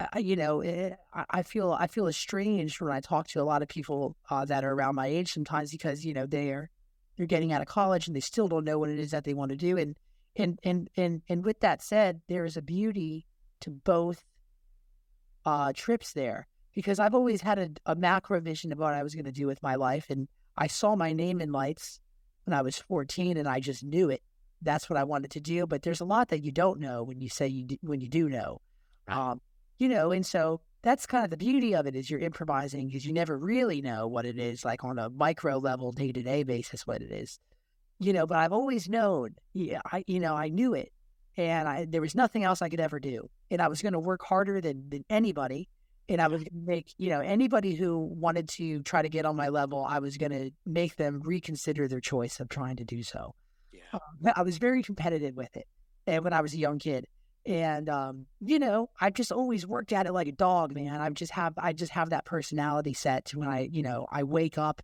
I, 0.00 0.08
I 0.12 0.18
you 0.18 0.36
know, 0.36 0.60
eh, 0.60 0.90
I, 1.14 1.24
I 1.30 1.42
feel 1.42 1.72
I 1.72 1.86
feel 1.86 2.06
estranged 2.08 2.80
when 2.80 2.92
I 2.92 3.00
talk 3.00 3.28
to 3.28 3.40
a 3.40 3.44
lot 3.44 3.62
of 3.62 3.68
people 3.68 4.16
uh, 4.30 4.44
that 4.44 4.64
are 4.64 4.72
around 4.72 4.94
my 4.94 5.06
age 5.06 5.32
sometimes 5.32 5.70
because 5.70 6.04
you 6.04 6.12
know 6.12 6.26
they 6.26 6.50
are 6.50 6.68
they're 7.16 7.26
getting 7.26 7.52
out 7.52 7.62
of 7.62 7.66
college 7.66 8.06
and 8.06 8.14
they 8.14 8.20
still 8.20 8.48
don't 8.48 8.64
know 8.64 8.78
what 8.78 8.90
it 8.90 8.98
is 8.98 9.10
that 9.12 9.24
they 9.24 9.34
want 9.34 9.50
to 9.50 9.56
do. 9.56 9.76
And 9.78 9.96
and 10.36 10.58
and 10.62 10.90
and 10.96 11.22
and 11.28 11.44
with 11.44 11.60
that 11.60 11.82
said, 11.82 12.20
there 12.28 12.44
is 12.44 12.56
a 12.56 12.62
beauty 12.62 13.26
to 13.60 13.70
both 13.70 14.24
uh, 15.44 15.72
trips 15.74 16.12
there 16.12 16.46
because 16.74 16.98
I've 16.98 17.14
always 17.14 17.40
had 17.40 17.58
a, 17.58 17.70
a 17.86 17.94
macro 17.94 18.40
vision 18.40 18.72
of 18.72 18.78
what 18.78 18.94
I 18.94 19.02
was 19.02 19.14
going 19.14 19.24
to 19.24 19.32
do 19.32 19.46
with 19.46 19.62
my 19.62 19.74
life, 19.76 20.06
and 20.10 20.28
I 20.56 20.66
saw 20.66 20.94
my 20.96 21.12
name 21.12 21.40
in 21.40 21.52
lights 21.52 22.00
when 22.44 22.54
I 22.54 22.62
was 22.62 22.78
14, 22.78 23.36
and 23.36 23.48
I 23.48 23.60
just 23.60 23.82
knew 23.82 24.10
it. 24.10 24.22
That's 24.62 24.88
what 24.88 24.98
I 24.98 25.04
wanted 25.04 25.30
to 25.32 25.40
do. 25.40 25.66
But 25.66 25.82
there's 25.82 26.00
a 26.00 26.04
lot 26.04 26.28
that 26.28 26.42
you 26.44 26.52
don't 26.52 26.80
know 26.80 27.02
when 27.02 27.20
you 27.20 27.28
say 27.28 27.46
you 27.46 27.64
do, 27.64 27.76
when 27.82 28.00
you 28.00 28.08
do 28.08 28.28
know, 28.28 28.60
Right. 29.08 29.16
um, 29.16 29.40
you 29.78 29.88
know. 29.88 30.10
And 30.12 30.24
so 30.24 30.60
that's 30.82 31.06
kind 31.06 31.24
of 31.24 31.30
the 31.30 31.36
beauty 31.36 31.74
of 31.74 31.86
it 31.86 31.94
is 31.94 32.10
you're 32.10 32.20
improvising 32.20 32.86
because 32.86 33.04
you 33.04 33.12
never 33.12 33.36
really 33.36 33.80
know 33.82 34.06
what 34.06 34.24
it 34.24 34.38
is 34.38 34.64
like 34.64 34.84
on 34.84 34.98
a 34.98 35.10
micro 35.10 35.58
level, 35.58 35.92
day 35.92 36.12
to 36.12 36.22
day 36.22 36.42
basis, 36.42 36.86
what 36.86 37.02
it 37.02 37.10
is, 37.10 37.38
you 37.98 38.12
know. 38.12 38.26
But 38.26 38.38
I've 38.38 38.52
always 38.52 38.88
known, 38.88 39.34
yeah, 39.52 39.80
I 39.90 40.04
you 40.06 40.20
know 40.20 40.34
I 40.34 40.48
knew 40.48 40.74
it, 40.74 40.92
and 41.36 41.68
I 41.68 41.86
there 41.88 42.00
was 42.00 42.14
nothing 42.14 42.44
else 42.44 42.62
I 42.62 42.68
could 42.68 42.80
ever 42.80 43.00
do, 43.00 43.28
and 43.50 43.60
I 43.60 43.68
was 43.68 43.82
going 43.82 43.92
to 43.92 44.00
work 44.00 44.22
harder 44.22 44.60
than 44.60 44.88
than 44.88 45.04
anybody. 45.10 45.68
And 46.08 46.20
I 46.20 46.28
was 46.28 46.44
going 46.44 46.60
to 46.60 46.66
make, 46.70 46.94
you 46.98 47.10
know, 47.10 47.18
anybody 47.18 47.74
who 47.74 47.98
wanted 47.98 48.48
to 48.50 48.80
try 48.82 49.02
to 49.02 49.08
get 49.08 49.26
on 49.26 49.34
my 49.34 49.48
level, 49.48 49.84
I 49.84 49.98
was 49.98 50.16
going 50.16 50.30
to 50.30 50.52
make 50.64 50.94
them 50.94 51.20
reconsider 51.24 51.88
their 51.88 51.98
choice 51.98 52.38
of 52.38 52.48
trying 52.48 52.76
to 52.76 52.84
do 52.84 53.02
so. 53.02 53.34
Yeah. 53.72 53.80
Uh, 53.92 54.32
I 54.36 54.42
was 54.42 54.58
very 54.58 54.84
competitive 54.84 55.34
with 55.34 55.56
it, 55.56 55.66
and 56.06 56.22
when 56.22 56.32
I 56.32 56.42
was 56.42 56.54
a 56.54 56.58
young 56.58 56.78
kid, 56.78 57.08
and 57.44 57.88
um, 57.88 58.26
you 58.40 58.58
know, 58.58 58.90
I've 59.00 59.14
just 59.14 59.32
always 59.32 59.66
worked 59.66 59.92
at 59.92 60.06
it 60.06 60.12
like 60.12 60.28
a 60.28 60.32
dog, 60.32 60.74
man. 60.74 61.00
I 61.00 61.08
just 61.10 61.32
have, 61.32 61.54
I 61.58 61.72
just 61.72 61.92
have 61.92 62.10
that 62.10 62.24
personality 62.24 62.92
set 62.92 63.24
to 63.26 63.38
when 63.38 63.48
I, 63.48 63.68
you 63.70 63.82
know, 63.82 64.06
I 64.10 64.24
wake 64.24 64.58
up 64.58 64.82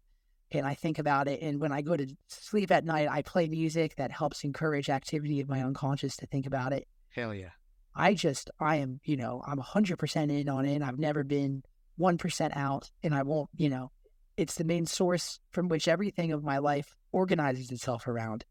and 0.54 0.66
I 0.66 0.74
think 0.74 0.98
about 0.98 1.28
it, 1.28 1.40
and 1.42 1.60
when 1.60 1.72
I 1.72 1.82
go 1.82 1.96
to 1.96 2.06
sleep 2.28 2.70
at 2.70 2.84
night, 2.84 3.08
I 3.10 3.22
play 3.22 3.48
music 3.48 3.96
that 3.96 4.10
helps 4.10 4.44
encourage 4.44 4.90
activity 4.90 5.40
of 5.40 5.48
my 5.48 5.62
unconscious 5.62 6.16
to 6.18 6.26
think 6.26 6.46
about 6.46 6.72
it. 6.72 6.86
Hell 7.10 7.34
yeah. 7.34 7.50
I 7.94 8.14
just, 8.14 8.50
I 8.58 8.76
am, 8.76 9.00
you 9.04 9.16
know, 9.16 9.42
I'm 9.46 9.58
100% 9.58 10.40
in 10.40 10.48
on 10.48 10.64
it. 10.64 10.82
I've 10.82 10.98
never 10.98 11.24
been 11.24 11.62
1% 12.00 12.56
out, 12.56 12.90
and 13.02 13.14
I 13.14 13.22
won't, 13.22 13.50
you 13.56 13.68
know, 13.68 13.90
it's 14.36 14.54
the 14.54 14.64
main 14.64 14.86
source 14.86 15.38
from 15.50 15.68
which 15.68 15.88
everything 15.88 16.32
of 16.32 16.42
my 16.42 16.58
life 16.58 16.94
organizes 17.12 17.70
itself 17.70 18.08
around. 18.08 18.44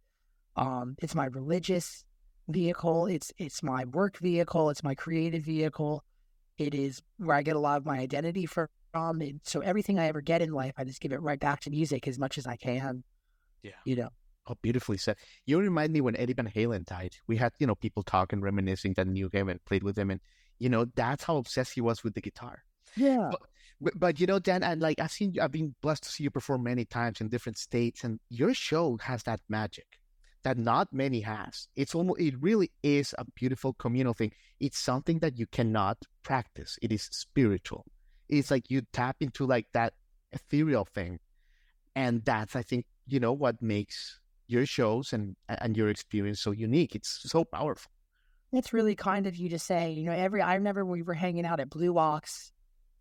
Um, 0.56 0.96
it's 1.00 1.16
my 1.16 1.26
religious 1.26 2.06
vehicle. 2.48 3.08
It's 3.08 3.32
it's 3.38 3.64
my 3.64 3.86
work 3.86 4.18
vehicle. 4.18 4.70
It's 4.70 4.84
my 4.84 4.96
creative 4.96 5.44
vehicle. 5.44 6.04
It 6.58 6.76
is 6.76 7.02
where 7.18 7.36
I 7.36 7.42
get 7.42 7.56
a 7.56 7.60
lot 7.60 7.78
of 7.78 7.86
my 7.86 7.98
identity 7.98 8.46
from. 8.46 8.68
And 8.94 9.40
so 9.44 9.62
everything 9.62 10.00
I 10.00 10.08
ever 10.08 10.22
get 10.22 10.42
in 10.42 10.52
life, 10.52 10.74
I 10.78 10.84
just 10.84 11.02
give 11.02 11.12
it 11.12 11.22
right 11.22 11.40
back 11.40 11.62
to 11.62 11.70
music 11.70 12.08
as 12.08 12.20
much 12.20 12.38
as 12.38 12.48
I 12.48 12.56
can. 12.56 13.04
Yeah. 13.64 13.72
You 13.86 13.96
know. 13.96 14.10
Oh, 14.48 14.56
beautifully 14.62 14.98
said. 14.98 15.18
You 15.46 15.60
remind 15.60 15.94
me 15.94 16.02
when 16.02 16.16
Eddie 16.18 16.34
Van 16.34 16.48
Halen 16.48 16.86
died. 16.86 17.16
We 17.28 17.38
had, 17.38 17.54
you 17.60 17.68
know, 17.68 17.76
people 17.76 18.02
talking, 18.04 18.42
reminiscing 18.42 18.94
that 18.96 19.08
knew 19.08 19.30
him 19.32 19.50
and 19.50 19.64
played 19.66 19.84
with 19.84 19.98
him. 19.98 20.10
And, 20.10 20.20
you 20.58 20.68
know, 20.68 20.86
that's 20.96 21.24
how 21.24 21.38
obsessed 21.38 21.74
he 21.74 21.82
was 21.82 22.04
with 22.04 22.16
the 22.16 22.22
guitar. 22.22 22.64
Yeah. 22.96 23.30
But, 23.80 24.00
but 24.00 24.20
you 24.20 24.28
know, 24.28 24.40
Dan, 24.40 24.64
and 24.64 24.82
like 24.82 25.00
I've 25.00 25.12
seen, 25.12 25.34
you- 25.34 25.42
I've 25.42 25.52
been 25.52 25.76
blessed 25.82 26.04
to 26.04 26.10
see 26.10 26.24
you 26.24 26.32
perform 26.32 26.64
many 26.64 26.86
times 26.86 27.22
in 27.22 27.30
different 27.30 27.58
states, 27.58 28.04
and 28.04 28.20
your 28.30 28.54
show 28.54 28.98
has 29.02 29.24
that 29.24 29.40
magic 29.48 29.86
that 30.44 30.58
not 30.58 30.92
many 30.92 31.22
has. 31.22 31.68
It's 31.76 31.94
almost, 31.94 32.20
it 32.20 32.34
really 32.42 32.72
is 32.82 33.14
a 33.20 33.26
beautiful 33.36 33.74
communal 33.74 34.14
thing. 34.14 34.34
It's 34.60 34.80
something 34.80 35.20
that 35.20 35.38
you 35.38 35.46
cannot 35.48 36.00
practice. 36.24 36.80
It 36.82 36.92
is 36.92 37.04
spiritual. 37.12 37.86
It's 38.32 38.50
like 38.50 38.72
you 38.72 38.82
tap 38.94 39.18
into 39.20 39.46
like 39.46 39.68
that 39.74 39.94
ethereal 40.32 40.86
thing, 40.86 41.20
and 41.96 42.24
that's 42.26 42.56
I 42.56 42.62
think 42.64 42.86
you 43.08 43.20
know 43.20 43.34
what 43.34 43.62
makes 43.62 44.20
your 44.48 44.66
shows 44.66 45.14
and 45.14 45.36
and 45.50 45.76
your 45.78 45.90
experience 45.90 46.40
so 46.42 46.52
unique. 46.52 46.96
It's 46.96 47.20
so 47.30 47.44
powerful. 47.44 47.92
That's 48.54 48.74
really 48.74 48.96
kind 48.96 49.28
of 49.28 49.36
you 49.36 49.50
to 49.50 49.60
say. 49.60 49.92
You 49.92 50.06
know, 50.06 50.12
every 50.14 50.42
I 50.42 50.56
remember 50.56 50.86
we 50.86 51.04
were 51.04 51.14
hanging 51.14 51.46
out 51.46 51.60
at 51.60 51.70
Blue 51.70 51.98
Ox 51.98 52.52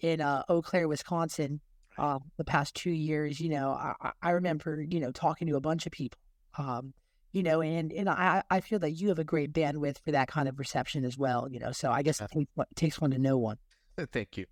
in 0.01 0.21
uh, 0.21 0.43
Eau 0.49 0.63
Claire, 0.63 0.89
Wisconsin, 0.89 1.61
uh, 1.99 2.19
the 2.37 2.45
past 2.45 2.75
two 2.75 2.91
years. 2.91 3.41
You 3.41 3.51
know, 3.51 3.71
I, 3.71 3.95
I- 4.01 4.13
I 4.23 4.31
remember 4.31 4.83
you 4.83 5.01
know 5.01 5.13
talking 5.13 5.47
to 5.49 5.57
a 5.57 5.61
bunch 5.61 5.87
of 5.87 5.93
people. 5.93 6.19
Um, 6.59 6.93
you 7.33 7.45
know, 7.45 7.63
and 7.63 7.93
and 7.93 8.09
I 8.09 8.43
I 8.51 8.61
feel 8.61 8.81
that 8.81 8.91
you 8.93 9.09
have 9.11 9.21
a 9.21 9.25
great 9.25 9.53
bandwidth 9.53 9.99
for 10.05 10.11
that 10.11 10.27
kind 10.27 10.49
of 10.49 10.59
reception 10.59 11.05
as 11.05 11.17
well. 11.17 11.49
You 11.49 11.61
know, 11.61 11.71
so 11.71 11.93
I 11.93 12.03
guess 12.03 12.21
it 12.21 12.29
takes, 12.33 12.51
it 12.59 12.67
takes 12.77 13.01
one 13.01 13.13
to 13.13 13.19
know 13.19 13.39
one. 13.39 13.59
Thank 14.13 14.37
you. 14.37 14.47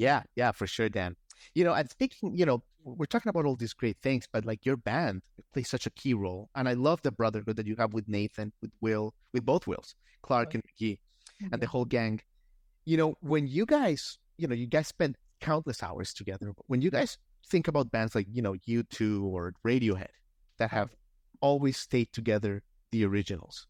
Yeah, 0.00 0.22
yeah, 0.34 0.50
for 0.52 0.66
sure, 0.66 0.88
Dan. 0.88 1.14
You 1.54 1.62
know, 1.62 1.74
and 1.74 1.88
speaking, 1.90 2.34
you 2.34 2.46
know, 2.46 2.62
we're 2.84 3.04
talking 3.04 3.28
about 3.28 3.44
all 3.44 3.54
these 3.54 3.74
great 3.74 3.98
things, 4.02 4.26
but 4.32 4.46
like 4.46 4.64
your 4.64 4.78
band 4.78 5.20
plays 5.52 5.68
such 5.68 5.84
a 5.86 5.90
key 5.90 6.14
role. 6.14 6.48
And 6.54 6.66
I 6.66 6.72
love 6.72 7.02
the 7.02 7.12
brotherhood 7.12 7.56
that 7.56 7.66
you 7.66 7.76
have 7.76 7.92
with 7.92 8.08
Nathan, 8.08 8.50
with 8.62 8.70
Will, 8.80 9.12
with 9.34 9.44
both 9.44 9.66
Wills, 9.66 9.94
Clark 10.22 10.54
and 10.54 10.62
McGee, 10.64 10.98
and 11.40 11.50
the 11.52 11.58
mm-hmm. 11.58 11.66
whole 11.66 11.84
gang. 11.84 12.20
You 12.86 12.96
know, 12.96 13.14
when 13.20 13.46
you 13.46 13.66
guys, 13.66 14.18
you 14.38 14.48
know, 14.48 14.54
you 14.54 14.66
guys 14.66 14.88
spend 14.88 15.18
countless 15.42 15.82
hours 15.82 16.14
together. 16.14 16.46
but 16.56 16.64
When 16.66 16.80
you 16.80 16.90
guys 16.90 17.18
think 17.46 17.68
about 17.68 17.90
bands 17.90 18.14
like, 18.14 18.26
you 18.32 18.40
know, 18.40 18.54
U2 18.66 19.22
or 19.22 19.52
Radiohead 19.66 20.14
that 20.56 20.70
have 20.70 20.96
always 21.42 21.76
stayed 21.76 22.10
together, 22.14 22.62
the 22.90 23.04
originals, 23.04 23.66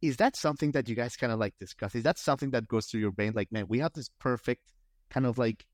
is 0.00 0.16
that 0.18 0.36
something 0.36 0.70
that 0.72 0.88
you 0.88 0.94
guys 0.94 1.16
kind 1.16 1.32
of 1.32 1.40
like 1.40 1.54
discuss? 1.58 1.96
Is 1.96 2.04
that 2.04 2.18
something 2.18 2.52
that 2.52 2.68
goes 2.68 2.86
through 2.86 3.00
your 3.00 3.10
brain? 3.10 3.32
Like, 3.34 3.50
man, 3.50 3.66
we 3.68 3.80
have 3.80 3.94
this 3.94 4.10
perfect 4.20 4.62
kind 5.10 5.26
of 5.26 5.38
like 5.38 5.66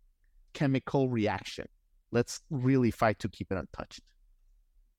chemical 0.52 1.08
reaction. 1.08 1.66
Let's 2.10 2.40
really 2.50 2.90
fight 2.90 3.18
to 3.20 3.28
keep 3.28 3.52
it 3.52 3.58
untouched. 3.58 4.00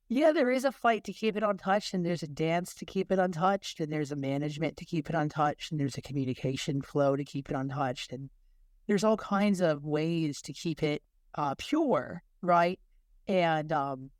Yeah, 0.09 0.31
there 0.31 0.49
is 0.49 0.63
a 0.63 0.71
fight 0.71 1.03
to 1.05 1.13
keep 1.13 1.35
it 1.35 1.43
untouched, 1.43 1.93
and 1.93 2.05
there's 2.05 2.23
a 2.23 2.27
dance 2.27 2.73
to 2.75 2.85
keep 2.85 3.11
it 3.11 3.19
untouched, 3.19 3.81
and 3.81 3.91
there's 3.91 4.11
a 4.11 4.15
management 4.15 4.77
to 4.77 4.85
keep 4.85 5.09
it 5.09 5.15
untouched, 5.15 5.71
and 5.71 5.79
there's 5.79 5.97
a 5.97 6.01
communication 6.01 6.81
flow 6.81 7.17
to 7.17 7.25
keep 7.25 7.49
it 7.49 7.55
untouched, 7.55 8.13
and 8.13 8.29
there's 8.87 9.03
all 9.03 9.17
kinds 9.17 9.59
of 9.59 9.83
ways 9.83 10.41
to 10.43 10.53
keep 10.53 10.81
it 10.81 11.03
uh, 11.35 11.55
pure, 11.57 12.23
right? 12.41 12.79
And 13.27 13.73
um, 13.73 14.11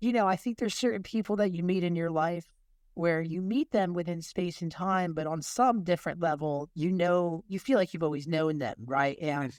you 0.00 0.12
know, 0.12 0.26
I 0.26 0.36
think 0.36 0.58
there's 0.58 0.74
certain 0.74 1.02
people 1.02 1.36
that 1.36 1.52
you 1.52 1.62
meet 1.62 1.84
in 1.84 1.96
your 1.96 2.10
life 2.10 2.44
where 2.94 3.20
you 3.20 3.42
meet 3.42 3.70
them 3.72 3.92
within 3.92 4.22
space 4.22 4.62
and 4.62 4.70
time, 4.70 5.12
but 5.12 5.26
on 5.26 5.42
some 5.42 5.82
different 5.82 6.20
level, 6.20 6.70
you 6.74 6.92
know, 6.92 7.44
you 7.48 7.58
feel 7.58 7.78
like 7.78 7.92
you've 7.92 8.02
always 8.02 8.26
known 8.26 8.58
them, 8.58 8.76
right? 8.86 9.18
And 9.20 9.52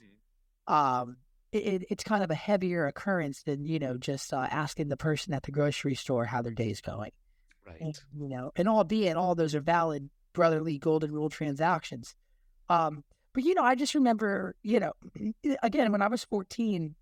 um, 0.66 1.16
it, 1.52 1.58
it, 1.58 1.86
it's 1.90 2.04
kind 2.04 2.24
of 2.24 2.30
a 2.30 2.34
heavier 2.34 2.86
occurrence 2.86 3.42
than 3.42 3.64
you 3.66 3.78
know 3.78 3.96
just 3.96 4.32
uh, 4.32 4.46
asking 4.50 4.88
the 4.88 4.96
person 4.96 5.32
at 5.34 5.42
the 5.42 5.52
grocery 5.52 5.94
store 5.94 6.24
how 6.24 6.42
their 6.42 6.52
day's 6.52 6.80
going. 6.80 7.12
Right. 7.66 7.80
And, 7.80 7.98
you 8.16 8.28
know, 8.28 8.52
and 8.56 8.68
albeit 8.68 9.16
all 9.16 9.34
those 9.34 9.54
are 9.54 9.60
valid 9.60 10.08
brotherly 10.32 10.78
golden 10.78 11.12
rule 11.12 11.28
transactions. 11.28 12.14
Um, 12.68 13.02
but 13.32 13.44
you 13.44 13.54
know, 13.54 13.62
I 13.62 13.74
just 13.74 13.94
remember, 13.94 14.54
you 14.62 14.80
know, 14.80 14.92
again 15.62 15.92
when 15.92 16.02
I 16.02 16.08
was 16.08 16.24
fourteen, 16.24 16.94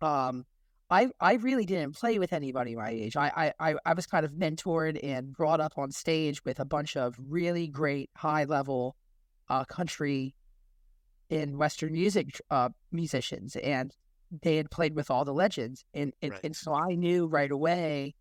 um, 0.00 0.44
I 0.90 1.08
I 1.20 1.34
really 1.34 1.64
didn't 1.64 1.96
play 1.96 2.18
with 2.18 2.32
anybody 2.32 2.74
my 2.76 2.90
age. 2.90 3.16
I 3.16 3.52
I 3.58 3.70
I- 3.70 3.78
I 3.86 3.94
was 3.94 4.06
kind 4.06 4.24
of 4.24 4.32
mentored 4.32 4.98
and 5.02 5.32
brought 5.32 5.60
up 5.60 5.72
on 5.78 5.90
stage 5.92 6.44
with 6.44 6.60
a 6.60 6.64
bunch 6.64 6.96
of 6.96 7.16
really 7.18 7.66
great 7.68 8.10
high 8.16 8.44
level 8.44 8.96
uh, 9.48 9.64
country 9.64 10.34
and 11.30 11.56
Western 11.56 11.92
music 11.92 12.40
uh, 12.50 12.68
musicians, 12.92 13.56
and 13.56 13.94
they 14.42 14.56
had 14.56 14.70
played 14.70 14.94
with 14.94 15.10
all 15.10 15.24
the 15.24 15.32
legends, 15.32 15.84
and 15.94 16.12
and, 16.22 16.32
Right. 16.32 16.40
and 16.44 16.56
so 16.56 16.74
I 16.74 16.94
knew 16.94 17.26
right 17.26 17.50
away 17.50 18.14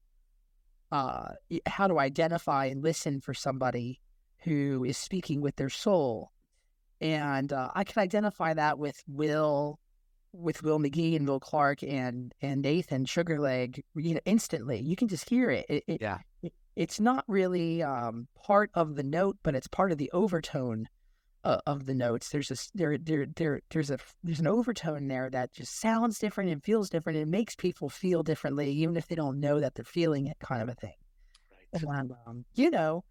uh, 0.92 1.34
how 1.66 1.88
to 1.88 2.00
identify 2.00 2.66
and 2.66 2.84
listen 2.84 3.20
for 3.20 3.34
somebody 3.34 4.00
who 4.44 4.84
is 4.84 4.98
speaking 4.98 5.42
with 5.42 5.56
their 5.58 5.70
soul, 5.70 6.32
and 7.02 7.52
uh, 7.52 7.72
I 7.76 7.84
can 7.84 8.02
identify 8.02 8.54
that 8.54 8.78
with 8.80 9.04
Will, 9.08 9.80
with 10.34 10.64
Will 10.64 10.80
McGee 10.80 11.16
and 11.16 11.28
Will 11.28 11.40
Clark 11.40 11.84
and 11.84 12.34
and 12.42 12.62
Nathan 12.62 13.06
Sugarleg, 13.06 13.82
you 13.96 14.16
know, 14.16 14.20
instantly. 14.26 14.82
You 14.82 14.96
can 14.96 15.08
just 15.08 15.30
hear 15.30 15.50
it. 15.52 15.66
it, 15.70 15.84
it 15.88 16.02
Yeah. 16.02 16.20
it- 16.42 16.54
it's 16.76 17.00
not 17.00 17.24
really 17.28 17.84
um, 17.84 18.28
part 18.36 18.72
of 18.74 18.96
the 18.96 19.04
note, 19.04 19.38
but 19.44 19.54
it's 19.56 19.68
part 19.68 19.92
of 19.92 20.00
the 20.00 20.10
overtone 20.12 20.88
uh, 21.44 21.60
of 21.68 21.86
the 21.86 21.94
notes. 21.94 22.30
There's 22.30 22.50
a 22.52 22.56
there 22.74 22.98
there 22.98 23.28
there 23.36 23.62
there's 23.70 23.92
a 23.92 24.00
there's 24.24 24.40
an 24.40 24.48
overtone 24.48 25.08
there 25.08 25.30
that 25.30 25.54
just 25.54 25.80
sounds 25.80 26.18
different 26.20 26.50
and 26.52 26.64
feels 26.64 26.90
different. 26.90 27.20
and 27.20 27.30
makes 27.30 27.56
people 27.56 27.90
feel 27.90 28.24
differently, 28.24 28.72
even 28.72 28.98
if 28.98 29.08
they 29.08 29.16
don't 29.16 29.40
know 29.40 29.60
that 29.60 29.76
they're 29.76 29.86
feeling 29.86 30.28
it, 30.28 30.38
kind 30.40 30.64
of 30.64 30.70
a 30.70 30.74
thing. 30.76 30.96
Right. 31.74 31.84
And, 32.00 32.12
um, 32.26 32.46
you 32.56 32.70
know, 32.72 33.04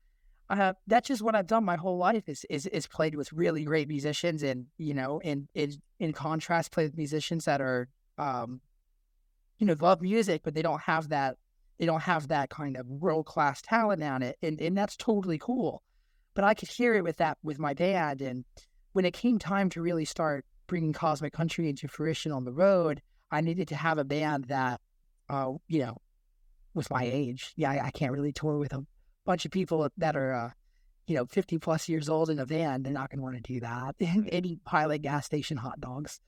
uh, 0.51 0.75
that's 0.87 1.09
just 1.09 1.23
what 1.23 1.35
I've 1.35 1.47
done 1.47 1.65
my 1.65 1.77
whole 1.77 1.99
life 1.99 2.29
is 2.29 2.45
is 2.51 2.67
is 2.67 2.87
played 2.87 3.15
with 3.15 3.33
really 3.33 3.65
great 3.65 3.89
musicians, 3.89 4.43
and 4.43 4.67
you 4.79 4.95
know, 4.95 5.21
and 5.25 5.49
in 5.55 5.75
in 5.99 6.13
contrast, 6.13 6.73
play 6.73 6.85
with 6.85 6.97
musicians 6.97 7.45
that 7.47 7.61
are, 7.61 7.89
um, 8.19 8.61
you 9.59 9.67
know, 9.67 9.77
love 9.81 10.03
music, 10.03 10.43
but 10.45 10.55
they 10.55 10.63
don't 10.63 10.83
have 10.83 11.09
that 11.09 11.37
they 11.79 11.87
don't 11.87 12.03
have 12.03 12.29
that 12.29 12.51
kind 12.51 12.77
of 12.77 12.87
world 12.87 13.27
class 13.27 13.63
talent 13.63 14.03
on 14.03 14.23
it, 14.23 14.37
and 14.43 14.61
and 14.61 14.77
that's 14.77 14.97
totally 14.97 15.39
cool. 15.39 15.83
But 16.35 16.45
I 16.45 16.55
could 16.55 16.69
hear 16.69 16.95
it 16.95 17.05
with 17.05 17.17
that 17.19 17.39
with 17.43 17.59
my 17.59 17.75
band, 17.75 18.21
and 18.21 18.45
when 18.93 19.05
it 19.05 19.15
came 19.15 19.39
time 19.39 19.71
to 19.71 19.83
really 19.83 20.05
start 20.05 20.45
bringing 20.67 20.93
Cosmic 20.93 21.33
Country 21.33 21.69
into 21.69 21.89
fruition 21.89 22.33
on 22.33 22.45
the 22.45 22.53
road, 22.53 23.03
I 23.31 23.41
needed 23.41 23.69
to 23.69 23.75
have 23.75 23.99
a 23.99 24.05
band 24.05 24.45
that, 24.45 24.81
uh, 25.29 25.53
you 25.69 25.81
know, 25.81 25.97
was 26.75 26.91
my 26.91 27.05
age. 27.05 27.53
Yeah, 27.57 27.71
I, 27.71 27.87
I 27.87 27.91
can't 27.91 28.13
really 28.13 28.33
tour 28.33 28.59
with 28.59 28.73
a 28.73 28.85
bunch 29.25 29.45
of 29.45 29.51
people 29.51 29.89
that 29.99 30.17
are, 30.17 30.33
uh, 30.33 30.51
you 31.07 31.17
know, 31.17 31.27
50 31.27 31.59
plus 31.59 31.89
years 31.89 32.09
old 32.09 32.31
in 32.31 32.39
a 32.39 32.47
van. 32.47 32.83
They're 32.83 32.93
not 32.93 33.11
going 33.11 33.19
to 33.19 33.23
want 33.23 33.37
to 33.37 33.53
do 33.53 33.61
that. 33.61 33.97
and 34.01 34.47
eat 34.47 34.65
pilot 34.65 35.03
gas 35.03 35.27
station 35.27 35.57
hot 35.57 35.81
dogs 35.81 36.21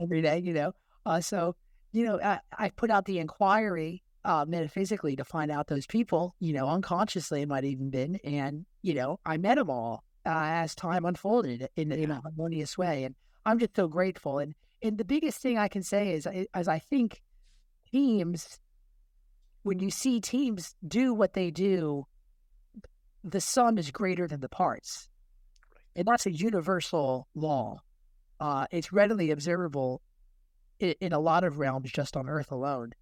every 0.00 0.22
day, 0.22 0.38
you 0.38 0.52
know. 0.52 0.72
Uh, 1.06 1.20
so, 1.20 1.54
you 1.92 2.04
know, 2.04 2.20
I, 2.20 2.40
I 2.56 2.70
put 2.70 2.90
out 2.90 3.04
the 3.04 3.18
inquiry 3.18 4.02
uh, 4.24 4.44
metaphysically 4.48 5.16
to 5.16 5.24
find 5.24 5.50
out 5.50 5.66
those 5.66 5.86
people, 5.86 6.34
you 6.40 6.52
know, 6.52 6.68
unconsciously 6.68 7.42
it 7.42 7.48
might 7.48 7.64
even 7.64 7.90
been. 7.90 8.16
And, 8.24 8.64
you 8.82 8.94
know, 8.94 9.20
I 9.24 9.36
met 9.36 9.56
them 9.56 9.70
all 9.70 10.02
uh, 10.26 10.30
as 10.32 10.74
time 10.74 11.04
unfolded 11.04 11.68
in, 11.76 11.92
in 11.92 12.10
a 12.10 12.20
harmonious 12.20 12.78
way. 12.78 13.04
And 13.04 13.14
I'm 13.44 13.58
just 13.58 13.76
so 13.76 13.86
grateful. 13.86 14.38
And, 14.38 14.54
and 14.82 14.96
the 14.96 15.04
biggest 15.04 15.40
thing 15.40 15.58
I 15.58 15.68
can 15.68 15.82
say 15.82 16.12
is, 16.12 16.26
as 16.54 16.68
I 16.68 16.78
think 16.78 17.22
teams, 17.92 18.58
when 19.62 19.78
you 19.78 19.90
see 19.90 20.20
teams 20.20 20.74
do 20.86 21.12
what 21.12 21.34
they 21.34 21.50
do, 21.50 22.06
the 23.24 23.40
sum 23.40 23.78
is 23.78 23.90
greater 23.90 24.28
than 24.28 24.40
the 24.40 24.48
parts. 24.48 25.08
And 25.96 26.06
that's 26.06 26.26
a 26.26 26.30
universal 26.30 27.26
law. 27.34 27.80
Uh, 28.38 28.66
it's 28.70 28.92
readily 28.92 29.30
observable 29.30 30.02
in, 30.78 30.94
in 31.00 31.12
a 31.12 31.18
lot 31.18 31.44
of 31.44 31.58
realms 31.58 31.90
just 31.90 32.16
on 32.16 32.28
Earth 32.28 32.52
alone. 32.52 32.92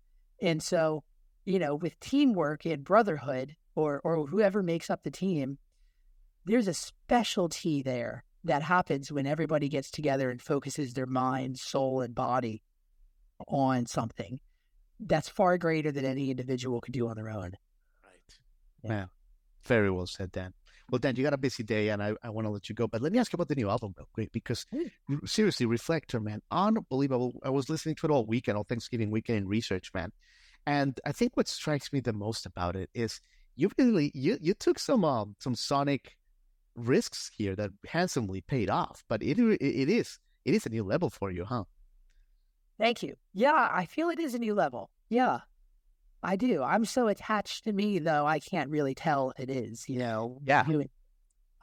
And 0.41 0.62
so 0.62 1.02
you 1.45 1.59
know, 1.59 1.75
with 1.75 1.99
teamwork 2.00 2.64
and 2.64 2.85
brotherhood 2.85 3.57
or 3.75 4.00
or 4.05 4.26
whoever 4.26 4.62
makes 4.62 4.91
up 4.91 5.02
the 5.02 5.11
team, 5.11 5.59
there's 6.45 6.69
a 6.69 6.75
specialty 6.75 7.83
there 7.83 8.25
that 8.45 8.62
happens 8.62 9.12
when 9.12 9.26
everybody 9.26 9.69
gets 9.69 9.91
together 9.91 10.31
and 10.31 10.41
focuses 10.41 10.95
their 10.95 11.07
mind, 11.07 11.59
soul, 11.59 12.00
and 12.00 12.14
body 12.14 12.62
on 13.49 13.87
something 13.87 14.41
that's 15.00 15.29
far 15.29 15.59
greater 15.59 15.91
than 15.91 16.05
any 16.05 16.31
individual 16.31 16.81
could 16.81 16.95
do 16.95 17.09
on 17.09 17.17
their 17.17 17.29
own. 17.29 17.52
Right. 18.02 18.38
Yeah. 18.85 18.88
Man, 18.88 19.09
very 19.64 19.90
well 19.90 20.07
said, 20.07 20.33
Dan. 20.33 20.52
Well, 20.90 20.99
Dan, 20.99 21.16
you 21.16 21.23
got 21.23 21.33
a 21.33 21.38
busy 21.38 21.62
day, 21.62 21.88
and 21.88 22.02
I, 22.02 22.12
I 22.23 22.28
want 22.28 22.47
to 22.47 22.50
let 22.50 22.69
you 22.69 22.75
go. 22.75 22.87
But 22.87 23.00
let 23.00 23.12
me 23.12 23.19
ask 23.19 23.33
you 23.33 23.37
about 23.37 23.49
the 23.49 23.54
new 23.54 23.71
album 23.71 23.95
real 23.97 24.09
quick, 24.12 24.31
because 24.33 24.66
seriously, 25.25 25.64
Reflector, 25.64 26.21
man, 26.21 26.42
unbelievable. 26.50 27.40
I 27.42 27.50
was 27.50 27.71
listening 27.71 27.95
to 27.97 28.07
it 28.07 28.11
all 28.11 28.26
weekend, 28.26 28.59
all 28.59 28.64
Thanksgiving 28.64 29.11
weekend 29.11 29.38
in 29.38 29.49
research, 29.49 29.90
man. 29.95 30.12
And 30.66 31.00
I 31.07 31.12
think 31.12 31.37
what 31.37 31.49
strikes 31.49 31.92
me 31.92 32.00
the 32.00 32.12
most 32.12 32.47
about 32.47 32.76
it 32.76 32.90
is 32.95 33.21
you 33.57 33.71
really 33.78 34.11
you 34.14 34.38
you 34.40 34.54
took 34.54 34.78
some 34.78 35.04
um 35.04 35.35
some 35.38 35.54
sonic 35.54 36.16
risks 36.76 37.31
here 37.37 37.57
that 37.57 37.71
handsomely 37.87 38.42
paid 38.42 38.71
off. 38.71 39.02
But 39.09 39.23
it 39.23 39.38
it 39.38 39.88
is 39.88 40.19
it 40.45 40.54
is 40.54 40.66
a 40.66 40.71
new 40.71 40.85
level 40.85 41.11
for 41.11 41.31
you, 41.31 41.45
huh? 41.45 41.64
Thank 42.78 43.02
you. 43.02 43.14
Yeah, 43.33 43.69
I 43.73 43.87
feel 43.87 44.11
it 44.11 44.19
is 44.19 44.35
a 44.35 44.38
new 44.38 44.54
level. 44.54 44.90
Yeah, 45.09 45.40
I 46.23 46.37
do. 46.37 46.62
I'm 46.62 46.85
so 46.85 47.08
attached 47.08 47.65
to 47.65 47.73
me, 47.73 47.99
though. 47.99 48.26
I 48.26 48.39
can't 48.39 48.71
really 48.71 48.95
tell 48.95 49.32
it 49.39 49.50
is. 49.50 49.89
You 49.89 49.99
know. 49.99 50.39
Yeah. 50.45 50.65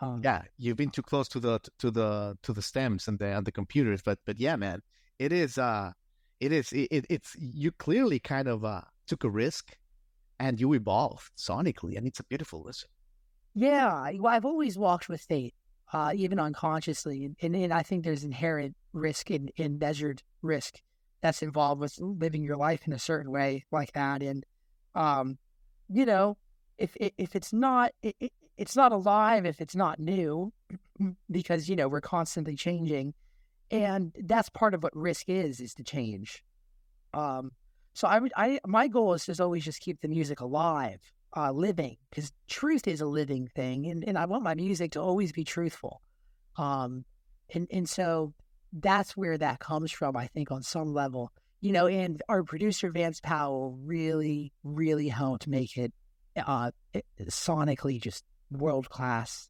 um, 0.01 0.21
yeah, 0.23 0.43
you've 0.57 0.77
been 0.77 0.89
too 0.89 1.01
close 1.01 1.27
to 1.29 1.39
the 1.39 1.59
to 1.79 1.91
the 1.91 2.37
to 2.43 2.53
the 2.53 2.61
stems 2.61 3.07
and 3.07 3.19
the 3.19 3.27
and 3.27 3.45
the 3.45 3.51
computers, 3.51 4.01
but 4.01 4.19
but 4.25 4.39
yeah, 4.39 4.55
man, 4.55 4.81
it 5.17 5.31
is. 5.31 5.57
uh 5.57 5.91
it 6.39 6.51
is 6.51 6.71
it, 6.71 7.05
it's 7.09 7.35
you 7.37 7.71
clearly 7.71 8.19
kind 8.19 8.47
of 8.47 8.63
uh, 8.63 8.81
took 9.07 9.23
a 9.23 9.29
risk 9.29 9.75
and 10.39 10.59
you 10.59 10.73
evolved 10.73 11.31
sonically 11.37 11.97
and 11.97 12.07
it's 12.07 12.19
a 12.19 12.23
beautiful 12.23 12.63
listen 12.63 12.89
yeah 13.55 14.11
well, 14.17 14.33
i've 14.33 14.45
always 14.45 14.77
walked 14.77 15.09
with 15.09 15.21
faith 15.21 15.53
uh, 15.91 16.11
even 16.15 16.39
unconsciously 16.39 17.31
and, 17.41 17.55
and, 17.55 17.73
i 17.73 17.81
think 17.81 18.03
there's 18.03 18.23
inherent 18.23 18.75
risk 18.93 19.31
in, 19.31 19.49
in 19.57 19.77
measured 19.77 20.21
risk 20.41 20.75
that's 21.21 21.41
involved 21.41 21.81
with 21.81 21.99
living 21.99 22.43
your 22.43 22.57
life 22.57 22.87
in 22.87 22.93
a 22.93 22.99
certain 22.99 23.31
way 23.31 23.65
like 23.71 23.91
that 23.93 24.21
and 24.21 24.45
um, 24.95 25.37
you 25.89 26.05
know 26.05 26.37
if 26.77 26.95
if 26.99 27.35
it's 27.35 27.53
not 27.53 27.91
it, 28.01 28.31
it's 28.57 28.75
not 28.75 28.91
alive 28.91 29.45
if 29.45 29.61
it's 29.61 29.75
not 29.75 29.99
new 29.99 30.51
because 31.31 31.69
you 31.69 31.75
know 31.75 31.87
we're 31.87 32.01
constantly 32.01 32.55
changing 32.55 33.13
and 33.71 34.13
that's 34.23 34.49
part 34.49 34.73
of 34.73 34.81
what 34.81 34.95
risk 34.95 35.29
is 35.29 35.59
is 35.59 35.73
to 35.75 35.83
change. 35.83 36.43
Um 37.13 37.51
so 37.93 38.07
i 38.07 38.19
would 38.19 38.31
i 38.37 38.59
my 38.65 38.87
goal 38.87 39.13
is 39.13 39.25
to 39.25 39.43
always 39.43 39.65
just 39.65 39.81
keep 39.81 39.99
the 40.01 40.07
music 40.07 40.39
alive 40.39 41.01
uh 41.35 41.51
living 41.51 41.97
because 42.09 42.31
truth 42.47 42.87
is 42.87 43.01
a 43.01 43.05
living 43.05 43.47
thing 43.55 43.87
and, 43.87 44.07
and 44.07 44.17
i 44.17 44.25
want 44.25 44.43
my 44.43 44.53
music 44.55 44.91
to 44.91 45.01
always 45.01 45.31
be 45.31 45.43
truthful. 45.43 46.01
Um 46.55 47.03
and 47.53 47.67
and 47.71 47.89
so 47.89 48.33
that's 48.73 49.17
where 49.17 49.37
that 49.37 49.59
comes 49.59 49.91
from 49.91 50.15
i 50.15 50.27
think 50.27 50.51
on 50.51 50.61
some 50.61 50.93
level 50.93 51.31
you 51.61 51.71
know 51.71 51.87
and 51.87 52.21
our 52.29 52.43
producer 52.43 52.89
vance 52.91 53.19
powell 53.21 53.77
really 53.83 54.51
really 54.63 55.07
helped 55.07 55.47
make 55.47 55.77
it 55.77 55.93
uh 56.45 56.71
it, 56.93 57.05
sonically 57.29 58.01
just 58.01 58.23
world 58.51 58.89
class 58.89 59.49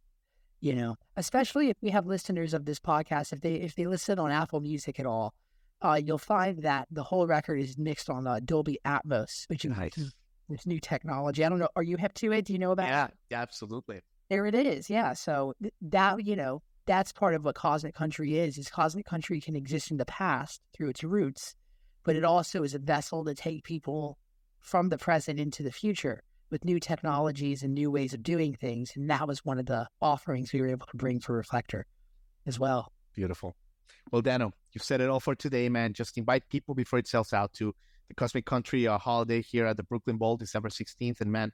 you 0.62 0.74
know, 0.74 0.98
especially 1.16 1.70
if 1.70 1.78
we 1.82 1.90
have 1.92 2.06
listeners 2.06 2.54
of 2.54 2.66
this 2.66 2.80
podcast, 2.80 3.32
if 3.34 3.42
they 3.42 3.56
if 3.56 3.76
they 3.76 3.88
listen 3.88 4.20
on 4.20 4.32
Apple 4.32 4.60
Music 4.60 5.00
at 5.00 5.06
all, 5.06 5.34
uh, 5.82 6.00
you'll 6.04 6.18
find 6.18 6.64
that 6.64 6.88
the 6.92 7.04
whole 7.04 7.28
record 7.28 7.60
is 7.60 7.78
mixed 7.78 8.10
on 8.10 8.28
uh, 8.28 8.40
Dolby 8.44 8.80
Atmos, 8.86 9.46
which 9.48 9.64
is 9.66 9.78
nice. 9.78 10.12
this 10.50 10.66
new 10.66 10.80
technology. 10.80 11.46
I 11.46 11.50
don't 11.50 11.60
know. 11.60 11.70
Are 11.76 11.84
you 11.84 11.98
hip 11.98 12.14
to 12.16 12.32
it? 12.34 12.46
Do 12.46 12.54
you 12.54 12.60
know 12.60 12.72
about? 12.72 12.88
Yeah, 12.88 13.08
yeah, 13.30 13.42
absolutely. 13.42 14.02
There 14.30 14.46
it 14.46 14.56
is. 14.56 14.90
Yeah. 14.90 15.14
So 15.14 15.54
th- 15.62 15.74
that 15.82 16.26
you 16.26 16.36
know 16.36 16.62
that's 16.90 17.14
part 17.14 17.36
of 17.36 17.46
what 17.46 17.54
Cosmic 17.54 17.94
Country 17.94 18.40
is. 18.40 18.58
Is 18.58 18.68
Cosmic 18.68 19.06
Country 19.06 19.40
can 19.40 19.56
exist 19.56 19.92
in 19.92 19.98
the 19.98 20.06
past 20.06 20.60
through 20.74 20.90
its 20.90 21.04
roots, 21.04 21.56
but 22.04 22.16
it 22.16 22.26
also 22.26 22.64
is 22.64 22.74
a 22.74 22.80
vessel 22.80 23.24
to 23.26 23.36
take 23.36 23.64
people 23.64 24.18
from 24.60 24.90
the 24.90 24.98
present 24.98 25.40
into 25.40 25.62
the 25.62 25.72
future 25.72 26.24
with 26.50 26.66
new 26.66 26.80
technologies 26.80 27.62
and 27.62 27.76
new 27.76 27.92
ways 27.92 28.16
of 28.16 28.24
doing 28.24 28.56
things. 28.56 28.94
And 28.96 29.08
that 29.08 29.28
was 29.28 29.46
one 29.46 29.60
of 29.60 29.68
the 29.68 29.88
offerings 30.02 30.52
we 30.52 30.62
were 30.62 30.68
able 30.70 30.88
to 30.88 30.98
bring 30.98 31.20
for 31.20 31.36
Reflector 31.36 31.86
as 32.48 32.60
well. 32.60 32.92
Beautiful. 33.14 33.56
Well, 34.12 34.24
Dano, 34.24 34.52
you've 34.72 34.84
said 34.84 35.00
it 35.00 35.10
all 35.10 35.20
for 35.20 35.36
today, 35.36 35.70
man. 35.70 35.94
Just 35.94 36.18
invite 36.18 36.50
people 36.50 36.74
before 36.74 36.98
it 36.98 37.08
sells 37.08 37.34
out 37.34 37.54
to 37.54 37.72
the 38.08 38.16
Cosmic 38.16 38.48
Country 38.48 38.88
uh, 38.88 38.98
holiday 38.98 39.44
here 39.44 39.68
at 39.68 39.78
the 39.78 39.84
Brooklyn 39.84 40.18
Bowl, 40.18 40.38
December 40.38 40.70
16th. 40.70 41.22
And 41.22 41.32
man, 41.32 41.52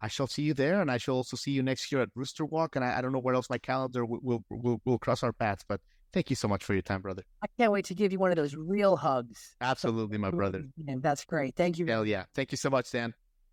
I 0.00 0.08
shall 0.08 0.26
see 0.26 0.42
you 0.42 0.54
there, 0.54 0.80
and 0.80 0.90
I 0.90 0.98
shall 0.98 1.16
also 1.16 1.36
see 1.36 1.50
you 1.50 1.62
next 1.62 1.90
year 1.90 2.00
at 2.02 2.08
Rooster 2.14 2.44
Walk. 2.44 2.76
And 2.76 2.84
I, 2.84 2.98
I 2.98 3.00
don't 3.00 3.12
know 3.12 3.18
where 3.18 3.34
else 3.34 3.50
my 3.50 3.58
calendar 3.58 4.04
will 4.04 4.20
will 4.22 4.44
will, 4.50 4.80
will 4.84 4.98
cross 4.98 5.22
our 5.22 5.32
paths, 5.32 5.64
but 5.68 5.80
thank 6.12 6.30
you 6.30 6.36
so 6.36 6.48
much 6.48 6.64
for 6.64 6.72
your 6.72 6.82
time, 6.82 7.02
brother. 7.02 7.22
I 7.42 7.46
can't 7.58 7.72
wait 7.72 7.84
to 7.86 7.94
give 7.94 8.12
you 8.12 8.18
one 8.18 8.30
of 8.30 8.36
those 8.36 8.54
real 8.54 8.96
hugs. 8.96 9.56
Absolutely, 9.60 10.18
my 10.18 10.30
brother. 10.30 10.64
And 10.86 11.02
that's 11.02 11.24
great. 11.24 11.56
Thank 11.56 11.78
you. 11.78 11.86
Hell 11.86 12.06
yeah. 12.06 12.24
Thank 12.34 12.52
you 12.52 12.56
so 12.56 12.70
much, 12.70 12.90
Dan. 12.90 13.12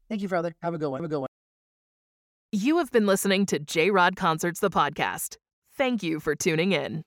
Thank 0.09 0.21
you, 0.21 0.27
brother. 0.27 0.55
Have 0.61 0.73
a 0.73 0.77
good 0.77 0.89
one. 0.89 0.99
Have 0.99 1.05
a 1.05 1.13
good 1.13 1.19
one. 1.19 1.29
You 2.51 2.77
have 2.77 2.91
been 2.91 3.05
listening 3.05 3.45
to 3.47 3.59
J 3.59 3.91
Rod 3.91 4.15
Concerts, 4.15 4.59
the 4.59 4.69
podcast. 4.69 5.37
Thank 5.77 6.03
you 6.03 6.19
for 6.19 6.35
tuning 6.35 6.71
in. 6.71 7.03